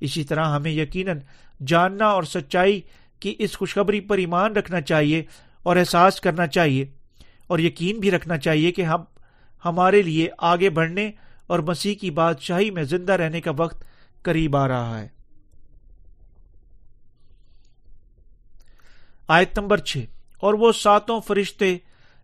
اسی 0.00 0.24
طرح 0.24 0.44
ہمیں 0.44 0.70
یقیناً 0.70 1.18
جاننا 1.66 2.06
اور 2.06 2.22
سچائی 2.22 2.80
کی 3.20 3.34
اس 3.38 3.58
خوشخبری 3.58 4.00
پر 4.00 4.18
ایمان 4.18 4.56
رکھنا 4.56 4.80
چاہیے 4.80 5.22
اور 5.62 5.76
احساس 5.76 6.20
کرنا 6.20 6.46
چاہیے 6.46 6.84
اور 7.46 7.58
یقین 7.58 7.98
بھی 7.98 8.10
رکھنا 8.10 8.38
چاہیے 8.38 8.72
کہ 8.72 8.82
ہم 8.82 9.00
ہمارے 9.64 10.02
لیے 10.02 10.28
آگے 10.38 10.70
بڑھنے 10.70 11.10
اور 11.46 11.58
مسیح 11.58 11.94
کی 11.94 12.10
بادشاہی 12.10 12.70
میں 12.70 12.82
زندہ 12.82 13.12
رہنے 13.12 13.40
کا 13.40 13.50
وقت 13.56 13.87
قریب 14.22 14.56
آ 14.56 14.68
رہا 14.68 15.00
ہے۔ 15.00 15.08
آیت 19.28 19.58
نمبر 19.58 19.78
چھ۔ 19.78 19.96
اور 20.38 20.54
وہ 20.54 20.72
ساتوں 20.72 21.20
فرشتے 21.20 21.76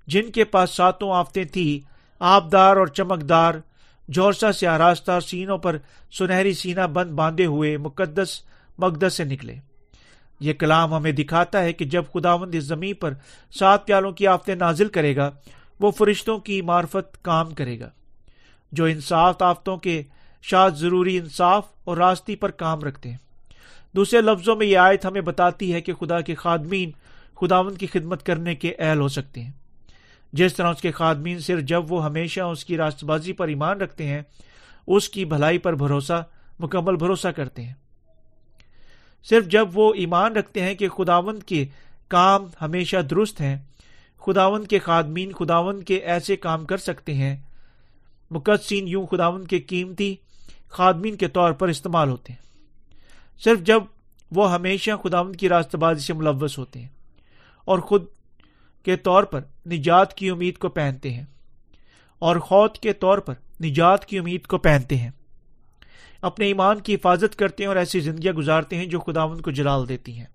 جن 0.06 0.30
کے 0.30 0.44
پاس 0.44 0.70
ساتوں 0.70 1.14
آفتیں 1.14 1.44
تھی 1.44 1.80
آبدار 2.18 2.76
اور 2.76 2.86
چمکدار 2.86 3.54
جورسا 4.08 4.52
سے 4.52 4.66
آراستہ 4.66 5.20
سینوں 5.20 5.58
پر 5.58 5.76
سنہری 6.12 6.54
سینا 6.54 6.86
بند 6.86 7.10
باندھے 7.10 7.46
ہوئے 7.46 7.76
مقدس 7.76 8.40
مقدس 8.78 9.14
سے 9.14 9.24
نکلے۔ 9.24 9.54
یہ 10.40 10.52
کلام 10.52 10.94
ہمیں 10.94 11.12
دکھاتا 11.12 11.62
ہے 11.62 11.72
کہ 11.72 11.84
جب 11.84 12.04
خدا 12.14 12.36
مند 12.36 12.54
اس 12.54 12.64
زمین 12.64 12.94
پر 12.94 13.14
سات 13.58 13.86
پیالوں 13.86 14.12
کی 14.12 14.26
آفتیں 14.26 14.54
نازل 14.54 14.88
کرے 14.88 15.16
گا، 15.16 15.30
وہ 15.80 15.90
فرشتوں 15.90 16.38
کی 16.38 16.62
معرفت 16.62 17.24
کام 17.24 17.54
کرے 17.54 17.80
گا۔ 17.80 17.90
جو 18.72 18.84
انصاف 18.84 19.42
آفتوں 19.42 19.76
کے 19.76 20.02
شاد 20.50 20.70
ضروری 20.70 21.18
انصاف 21.18 21.66
اور 21.84 21.96
راستی 21.96 22.36
پر 22.36 22.50
کام 22.50 22.80
رکھتے 22.80 23.10
ہیں۔ 23.10 23.16
دوسرے 23.96 24.20
لفظوں 24.20 24.56
میں 24.56 24.66
یہ 24.66 24.78
آیت 24.78 25.06
ہمیں 25.06 25.20
بتاتی 25.20 25.72
ہے 25.72 25.80
کہ 25.80 25.94
خدا 25.94 26.20
کے 26.20 26.34
خادمین 26.34 26.90
خداون 27.34 27.74
کی 27.74 27.86
خدمت 27.86 28.26
کرنے 28.26 28.54
کے 28.54 28.74
اہل 28.78 29.00
ہو 29.00 29.08
سکتے 29.08 29.42
ہیں۔ 29.42 29.50
جس 30.32 30.54
طرح 30.54 30.70
اس 30.70 30.80
کے 30.80 30.90
خادمین 30.90 31.38
صرف 31.38 31.62
جب 31.62 31.92
وہ 31.92 32.04
ہمیشہ 32.04 32.40
اس 32.40 32.64
کی 32.64 32.76
راست 32.76 33.04
بازی 33.04 33.32
پر 33.32 33.48
ایمان 33.48 33.80
رکھتے 33.80 34.06
ہیں، 34.06 34.22
اس 34.86 35.08
کی 35.08 35.24
بھلائی 35.24 35.58
پر 35.58 35.74
بھروسہ، 35.74 36.24
مکمل 36.60 36.96
بھروسہ 36.96 37.28
کرتے 37.28 37.62
ہیں۔ 37.62 37.74
صرف 39.24 39.46
جب 39.46 39.68
وہ 39.74 39.94
ایمان 39.94 40.36
رکھتے 40.36 40.62
ہیں 40.62 40.74
کہ 40.74 40.88
خداوند 40.88 41.42
کے 41.42 41.66
کام 42.08 42.44
ہمیشہ 42.60 42.96
درست 42.96 43.40
ہیں، 43.40 43.56
خداوند 44.26 44.66
کے 44.66 44.78
خادمین 44.78 45.32
خداوند 45.32 45.82
کے 45.82 45.96
ایسے 45.96 46.36
کام 46.36 46.64
کر 46.64 46.76
سکتے 46.76 47.14
ہیں۔ 47.14 47.36
مقدسین 48.30 48.88
یوں 48.88 49.06
خداوند 49.06 49.46
کے 49.46 49.58
قیمتی 49.58 50.16
خادمین 50.74 51.16
کے 51.16 51.28
طور 51.28 51.52
پر 51.52 51.68
استعمال 51.68 52.08
ہوتے 52.08 52.32
ہیں۔ 52.32 52.40
صرف 53.44 53.60
جب 53.60 53.82
وہ 54.30 54.52
ہمیشہ 54.52 54.90
خداوند 55.02 55.36
کی 55.36 55.48
راست 55.48 55.74
بازی 55.74 56.00
سے 56.00 56.12
ملوث 56.12 56.58
ہوتے 56.58 56.80
ہیں 56.80 56.88
اور 57.64 57.78
خود 57.78 58.04
کے 58.82 58.96
طور 58.96 59.22
پر 59.22 59.40
نجات 59.66 60.14
کی 60.14 60.30
امید 60.30 60.58
کو 60.58 60.68
پہنتے 60.68 61.10
ہیں 61.10 61.24
اور 62.18 62.36
خود 62.36 62.76
کے 62.76 62.92
طور 62.92 63.18
پر 63.18 63.34
نجات 63.64 64.06
کی 64.06 64.18
امید 64.18 64.46
کو 64.46 64.58
پہنتے 64.58 64.96
ہیں۔ 64.96 65.10
اپنے 66.22 66.46
ایمان 66.46 66.80
کی 66.80 66.94
حفاظت 66.94 67.36
کرتے 67.36 67.62
ہیں 67.62 67.68
اور 67.68 67.76
ایسی 67.76 68.00
زندگیاں 68.00 68.32
گزارتے 68.32 68.76
ہیں 68.76 68.86
جو 68.86 69.00
خداون 69.00 69.40
کو 69.40 69.50
جلال 69.50 69.88
دیتی 69.88 70.18
ہیں۔ 70.18 70.26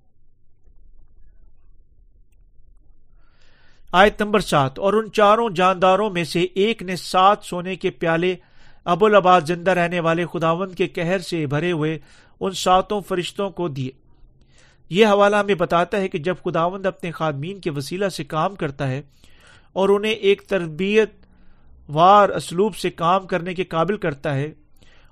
آیت 3.92 4.22
نمبر 4.22 4.40
سات، 4.40 4.80
اور 4.80 4.94
ان 4.94 5.12
چاروں 5.12 5.50
جانداروں 5.50 6.10
میں 6.10 6.24
سے 6.24 6.44
ایک 6.44 6.84
نے 6.84 6.96
سات 6.96 7.38
سونے 7.44 7.76
کے 7.76 7.90
پیالے 7.90 8.36
ابو 8.86 9.06
الباد 9.06 9.42
زندہ 9.42 9.72
رہنے 9.72 10.00
والے 10.00 10.26
خداون 10.34 10.74
کے 10.74 10.88
کہر 10.88 11.20
سے 11.20 11.46
بھرے 11.46 11.72
ہوئے 11.72 12.00
ان 12.40 12.52
ساتوں 12.52 13.02
فرشتوں 13.02 13.50
کو 13.50 13.68
دیے۔ 13.68 13.92
یہ 14.90 15.06
حوالہ 15.06 15.36
ہمیں 15.36 15.56
بتاتا 15.56 15.98
ہے 15.98 16.08
کہ 16.08 16.18
جب 16.18 16.36
خداوند 16.46 16.86
اپنے 16.86 17.12
خادمین 17.12 17.60
کے 17.60 17.70
وسیلہ 17.70 18.10
سے 18.10 18.24
کام 18.24 18.56
کرتا 18.56 18.88
ہے 18.88 19.02
اور 19.74 19.90
انہیں 19.90 20.12
ایک 20.12 20.42
تربیت 20.42 21.12
وار 21.90 22.30
اسلوب 22.30 22.76
سے 22.76 22.90
کام 22.90 23.28
کرنے 23.28 23.54
کے 23.54 23.64
قابل 23.64 23.98
کرتا 23.98 24.36
ہے 24.36 24.52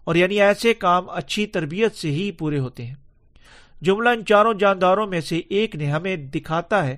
اور 0.03 0.15
یعنی 0.15 0.41
ایسے 0.41 0.73
کام 0.73 1.09
اچھی 1.09 1.45
تربیت 1.45 1.95
سے 1.95 2.11
ہی 2.11 2.31
پورے 2.31 2.59
ہوتے 2.59 2.85
ہیں۔ 2.85 2.95
جملہ 3.81 4.09
ان 4.09 4.25
چاروں 4.25 4.53
جانداروں 4.53 5.07
میں 5.07 5.21
سے 5.21 5.41
ایک 5.49 5.75
نے 5.75 5.91
ہمیں 5.91 6.15
دکھاتا 6.15 6.87
ہے 6.87 6.97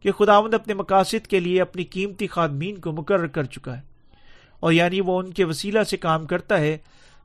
کہ 0.00 0.12
خداوند 0.12 0.54
اپنے 0.54 0.74
مقاصد 0.74 1.26
کے 1.26 1.40
لیے 1.40 1.62
اپنی 1.62 1.84
قیمتی 1.84 2.26
خادمین 2.26 2.78
کو 2.78 2.92
مقرر 2.92 3.26
کر 3.26 3.44
چکا 3.44 3.76
ہے۔ 3.76 3.89
اور 4.60 4.72
یعنی 4.72 5.00
وہ 5.00 5.18
ان 5.18 5.32
کے 5.32 5.44
وسیلہ 5.44 5.82
سے 5.82 5.96
کام 5.96 6.26
کرتا 6.26 6.58
ہے، 6.60 6.76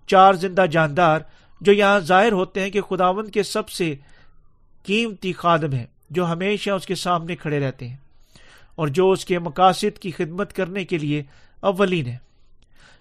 چار 0.07 0.33
زندہ 0.33 0.65
جاندار 0.71 1.19
جو 1.61 1.71
یہاں 1.71 1.99
ظاہر 1.99 2.31
ہوتے 2.31 2.61
ہیں 2.61 2.69
کہ 2.69 2.81
خداوند 2.81 3.29
کے 3.29 3.43
سب 3.43 3.69
سے 3.69 3.95
قیمتی 4.83 5.33
خادم 5.33 5.73
ہیں، 5.73 5.85
جو 6.09 6.25
ہمیشہ 6.25 6.71
اس 6.71 6.85
کے 6.85 6.95
سامنے 6.95 7.35
کھڑے 7.35 7.59
رہتے 7.59 7.87
ہیں 7.87 7.97
اور 8.75 8.87
جو 8.87 9.11
اس 9.11 9.25
کے 9.25 9.39
مقاصد 9.39 9.99
کی 9.99 10.11
خدمت 10.11 10.53
کرنے 10.53 10.85
کے 10.85 10.97
لیے 10.97 11.23
اولین 11.61 12.05
ہے 12.05 12.17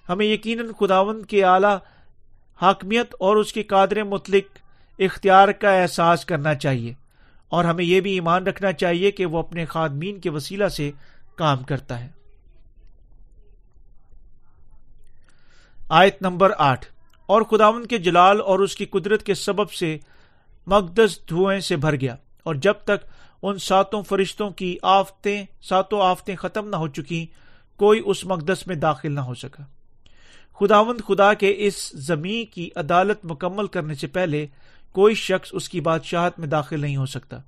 ہمیں 0.09 0.27
یقیناً 0.27 0.66
خداوند 0.81 1.27
کے 1.27 1.44
اعلی 1.44 1.75
حاکمیت 2.61 3.14
اور 3.20 3.37
اس 3.37 3.53
کے 3.53 3.62
قادر 3.62 4.03
متعلق 4.05 4.59
اختیار 4.99 5.49
کا 5.49 5.70
احساس 5.83 6.25
کرنا 6.25 6.55
چاہیے 6.55 6.92
اور 7.49 7.64
ہمیں 7.64 7.85
یہ 7.85 8.01
بھی 8.01 8.12
ایمان 8.12 8.47
رکھنا 8.47 8.73
چاہیے 8.73 9.11
کہ 9.11 9.27
وہ 9.27 9.38
اپنے 9.38 9.64
خادمین 9.64 10.20
کے 10.20 10.31
وسیلہ 10.31 10.68
سے 10.68 10.90
کام 11.37 11.62
کرتا 11.62 12.01
ہے۔ 12.01 12.09
آیت 15.88 16.23
نمبر 16.23 16.53
آٹھ۔ 16.59 16.87
اور 17.27 17.42
خداون 17.42 17.87
کے 17.87 17.99
جلال 17.99 18.40
اور 18.40 18.59
اس 18.59 18.77
کی 18.77 18.85
قدرت 18.85 19.23
کے 19.23 19.35
سبب 19.35 19.70
سے 19.70 19.99
مقدس 20.66 21.18
دھوئیں 21.29 21.61
سے 21.61 21.77
بھر 21.77 22.01
گیا۔ 22.01 22.16
اور 22.42 22.55
جب 22.55 22.73
تک 22.73 23.07
ان 23.42 23.59
ساتوں 23.59 24.03
فرشتوں 24.03 24.51
کی 24.51 24.77
آفتیں، 24.83 25.44
ساتوں 25.62 26.01
آفتیں 26.03 26.37
ختم 26.37 26.68
نہ 26.68 26.77
ہو 26.77 26.88
چکی 26.88 27.27
کوئی 27.77 28.03
اس 28.05 28.25
مقدس 28.25 28.66
میں 28.66 28.77
داخل 28.77 29.12
نہ 29.12 29.20
ہو 29.20 29.35
سکا۔ 29.35 29.62
خداوند 30.61 31.01
خدا 31.09 31.35
کے 31.35 31.55
اس 31.59 31.90
زمین 31.90 32.44
کی 32.44 32.70
عدالت 32.77 33.25
مکمل 33.25 33.66
کرنے 33.66 33.94
سے 33.94 34.07
پہلے 34.07 34.47
کوئی 34.92 35.14
شخص 35.14 35.49
اس 35.53 35.68
کی 35.68 35.81
بادشاہت 35.81 36.38
میں 36.38 36.49
داخل 36.49 36.81
نہیں 36.81 36.97
ہو 36.97 37.07
سکتا۔ 37.07 37.38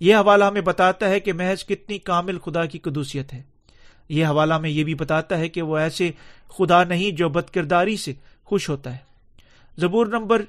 یہ 0.00 0.16
حوالہ 0.16 0.44
ہمیں 0.44 0.60
بتاتا 0.60 1.08
ہے 1.08 1.20
کہ 1.20 1.32
محض 1.32 1.64
کتنی 1.64 1.98
کامل 1.98 2.38
خدا 2.38 2.64
کی 2.64 2.78
قدوسیت 2.78 3.32
ہے۔ 3.32 3.42
یہ 4.08 4.26
حوالہ 4.26 4.58
میں 4.58 4.70
یہ 4.70 4.84
بھی 4.84 4.94
بتاتا 4.94 5.38
ہے 5.38 5.48
کہ 5.48 5.62
وہ 5.62 5.78
ایسے 5.78 6.10
خدا 6.58 6.84
نہیں 6.84 7.10
جو 7.10 7.28
بد 7.28 7.50
کرداری 7.50 7.96
سے 7.96 8.12
خوش 8.44 8.68
ہوتا 8.68 8.92
ہے۔ 8.92 9.08
زبور 9.76 10.06
نمبر 10.06 10.42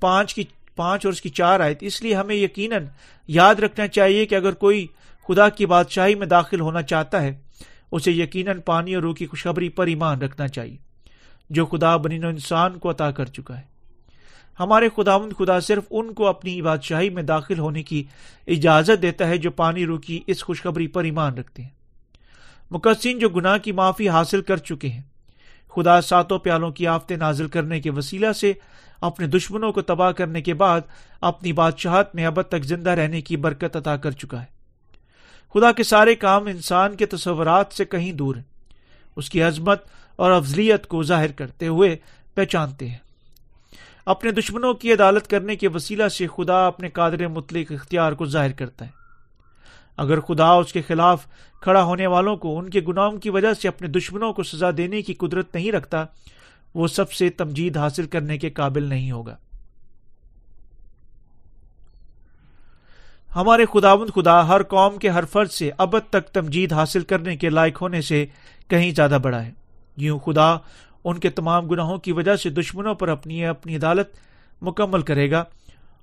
پانچ 0.00 0.34
کی 0.34 0.44
پانچ 0.76 1.06
اور 1.06 1.12
اس 1.12 1.20
کی 1.20 1.28
چار 1.28 1.60
آئے 1.60 1.74
اس 1.80 2.02
لیے 2.02 2.14
ہمیں 2.14 2.34
یقیناً 2.34 2.84
یاد 3.28 3.54
رکھنا 3.54 3.86
چاہیے 3.86 4.26
کہ 4.26 4.34
اگر 4.34 4.52
کوئی 4.52 4.86
خدا 5.28 5.48
کی 5.48 5.66
بادشاہی 5.66 6.14
میں 6.14 6.26
داخل 6.26 6.60
ہونا 6.60 6.82
چاہتا 6.82 7.22
ہے، 7.22 7.34
اسے 7.92 8.12
یقیناً 8.12 8.60
پانی 8.60 8.94
اور 8.94 9.02
روح 9.02 9.14
کی 9.14 9.26
خوشخبری 9.26 9.68
پر 9.68 9.86
ایمان 9.86 10.22
رکھنا 10.22 10.48
چاہیے، 10.48 10.76
جو 11.50 11.66
خدا 11.66 11.96
بنین 11.96 12.24
و 12.24 12.28
انسان 12.28 12.78
کو 12.78 12.90
عطا 12.90 13.10
کر 13.10 13.24
چکا 13.24 13.56
ہے۔ 13.56 13.62
ہمارے 14.60 14.88
خدا 14.96 15.18
خدا 15.18 15.60
صرف 15.60 15.82
ان 15.90 16.14
کو 16.14 16.26
اپنی 16.26 16.62
بادشاہی 16.62 17.10
میں 17.10 17.22
داخل 17.22 17.58
ہونے 17.58 17.82
کی 17.82 18.04
اجازت 18.46 19.02
دیتا 19.02 19.28
ہے 19.28 19.38
جو 19.38 19.50
پانی 19.50 19.86
روح 19.86 20.00
کی 20.00 20.20
اس 20.26 20.44
خوشخبری 20.44 20.86
پر 20.86 21.04
ایمان 21.04 21.34
رکھتے 21.34 21.62
ہیں۔ 21.62 21.70
مقصین 22.70 23.18
جو 23.18 23.28
گناہ 23.28 23.58
کی 23.58 23.72
معافی 23.72 24.08
حاصل 24.08 24.42
کر 24.42 24.56
چکے 24.56 24.88
ہیں۔ 24.88 25.02
خدا 25.76 26.00
ساتوں 26.00 26.38
پیالوں 26.38 26.70
کی 26.70 26.86
آفتے 26.86 27.16
نازل 27.16 27.48
کرنے 27.48 27.80
کے 27.80 27.90
وسیلہ 27.90 28.32
سے 28.32 28.52
اپنے 29.00 29.26
دشمنوں 29.26 29.72
کو 29.72 29.82
تباہ 29.82 30.12
کرنے 30.12 30.42
کے 30.42 30.54
بعد 30.54 30.80
اپنی 31.20 31.52
بادشاہت 31.52 32.14
میں 32.14 32.26
ابد 32.26 32.48
تک 32.48 32.62
زندہ 32.62 32.90
رہنے 32.90 33.20
کی 33.20 33.36
برکت 33.36 33.76
عطا 33.76 33.96
کر 33.96 34.10
چکا 34.10 34.42
ہے۔ 34.42 34.56
خدا 35.54 35.72
کے 35.72 35.82
سارے 35.82 36.14
کام 36.14 36.46
انسان 36.46 36.96
کے 36.96 37.06
تصورات 37.06 37.72
سے 37.72 37.84
کہیں 37.84 38.12
دور 38.12 38.36
ہیں۔ 38.36 38.42
اس 39.16 39.30
کی 39.30 39.42
عظمت 39.42 39.82
اور 40.16 40.30
افضلیت 40.30 40.86
کو 40.86 41.02
ظاہر 41.02 41.32
کرتے 41.32 41.66
ہوئے 41.66 41.96
پہچانتے 42.34 42.88
ہیں۔ 42.88 42.98
اپنے 44.06 44.30
دشمنوں 44.30 44.74
کی 44.74 44.92
عدالت 44.92 45.28
کرنے 45.28 45.56
کے 45.56 45.68
وسیلہ 45.68 46.08
سے 46.08 46.26
خدا 46.36 46.66
اپنے 46.66 46.88
قادر 46.88 47.28
مطلق 47.28 47.72
اختیار 47.72 48.12
کو 48.12 48.26
ظاہر 48.26 48.52
کرتا 48.52 48.84
ہے۔ 48.84 49.05
اگر 49.96 50.20
خدا 50.20 50.50
اس 50.50 50.72
کے 50.72 50.82
خلاف 50.82 51.26
کھڑا 51.60 51.82
ہونے 51.82 52.06
والوں 52.06 52.36
کو 52.36 52.58
ان 52.58 52.70
کے 52.70 52.80
گناہوں 52.88 53.18
کی 53.18 53.30
وجہ 53.30 53.54
سے 53.54 53.68
اپنے 53.68 53.88
دشمنوں 53.88 54.32
کو 54.32 54.42
سزا 54.42 54.70
دینے 54.76 55.02
کی 55.02 55.14
قدرت 55.14 55.54
نہیں 55.54 55.72
رکھتا، 55.72 56.04
وہ 56.74 56.86
سب 56.86 57.12
سے 57.12 57.30
تمجید 57.30 57.76
حاصل 57.76 58.06
کرنے 58.06 58.38
کے 58.38 58.50
قابل 58.50 58.82
نہیں 58.82 59.10
ہوگا۔ 59.10 59.36
ہمارے 63.36 63.64
خداوند 63.72 64.10
خدا 64.10 64.48
ہر 64.48 64.62
قوم 64.62 64.98
کے 64.98 65.08
ہر 65.08 65.24
فرد 65.24 65.50
سے 65.50 65.70
ابد 65.78 66.10
تک 66.10 66.28
تمجید 66.28 66.72
حاصل 66.72 67.00
کرنے 67.00 67.36
کے 67.36 67.50
لائق 67.50 67.82
ہونے 67.82 68.00
سے 68.00 68.26
کہیں 68.68 68.90
زیادہ 68.90 69.18
بڑا 69.22 69.44
ہے۔ 69.44 69.52
یوں 69.96 70.18
خدا 70.18 70.56
ان 71.04 71.18
کے 71.18 71.30
تمام 71.30 71.66
گناہوں 71.66 71.98
کی 71.98 72.12
وجہ 72.12 72.36
سے 72.36 72.50
دشمنوں 72.50 72.94
پر 72.94 73.08
اپنی 73.08 73.46
اپنی 73.46 73.76
عدالت 73.76 74.08
مکمل 74.62 75.02
کرے 75.02 75.30
گا 75.30 75.44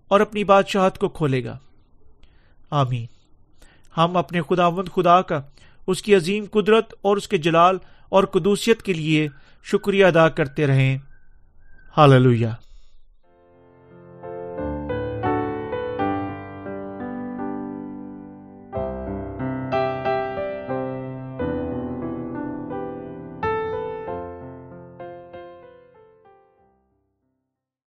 اور 0.08 0.20
اپنی 0.20 0.44
بادشاہت 0.44 0.98
کو 0.98 1.10
کھولے 1.10 1.44
گا۔ 1.46 1.58
آمین۔ 2.70 3.23
ہم 3.98 4.18
اپنے 4.18 4.42
خداوند 4.50 4.88
خدا 4.96 5.22
کا، 5.22 5.42
اس 5.88 6.02
کی 6.02 6.16
عظیم 6.16 6.46
قدرت 6.52 6.94
اور 7.02 7.18
اس 7.18 7.28
کے 7.28 7.38
جلال 7.38 7.78
اور 8.10 8.24
قدوسیت 8.24 8.82
کے 8.82 8.94
لیے 8.94 9.28
شکریہ 9.64 10.06
ادا 10.06 10.30
کرتے 10.30 10.68
رہیں۔ 10.68 10.98
ہاللویہ 11.98 12.48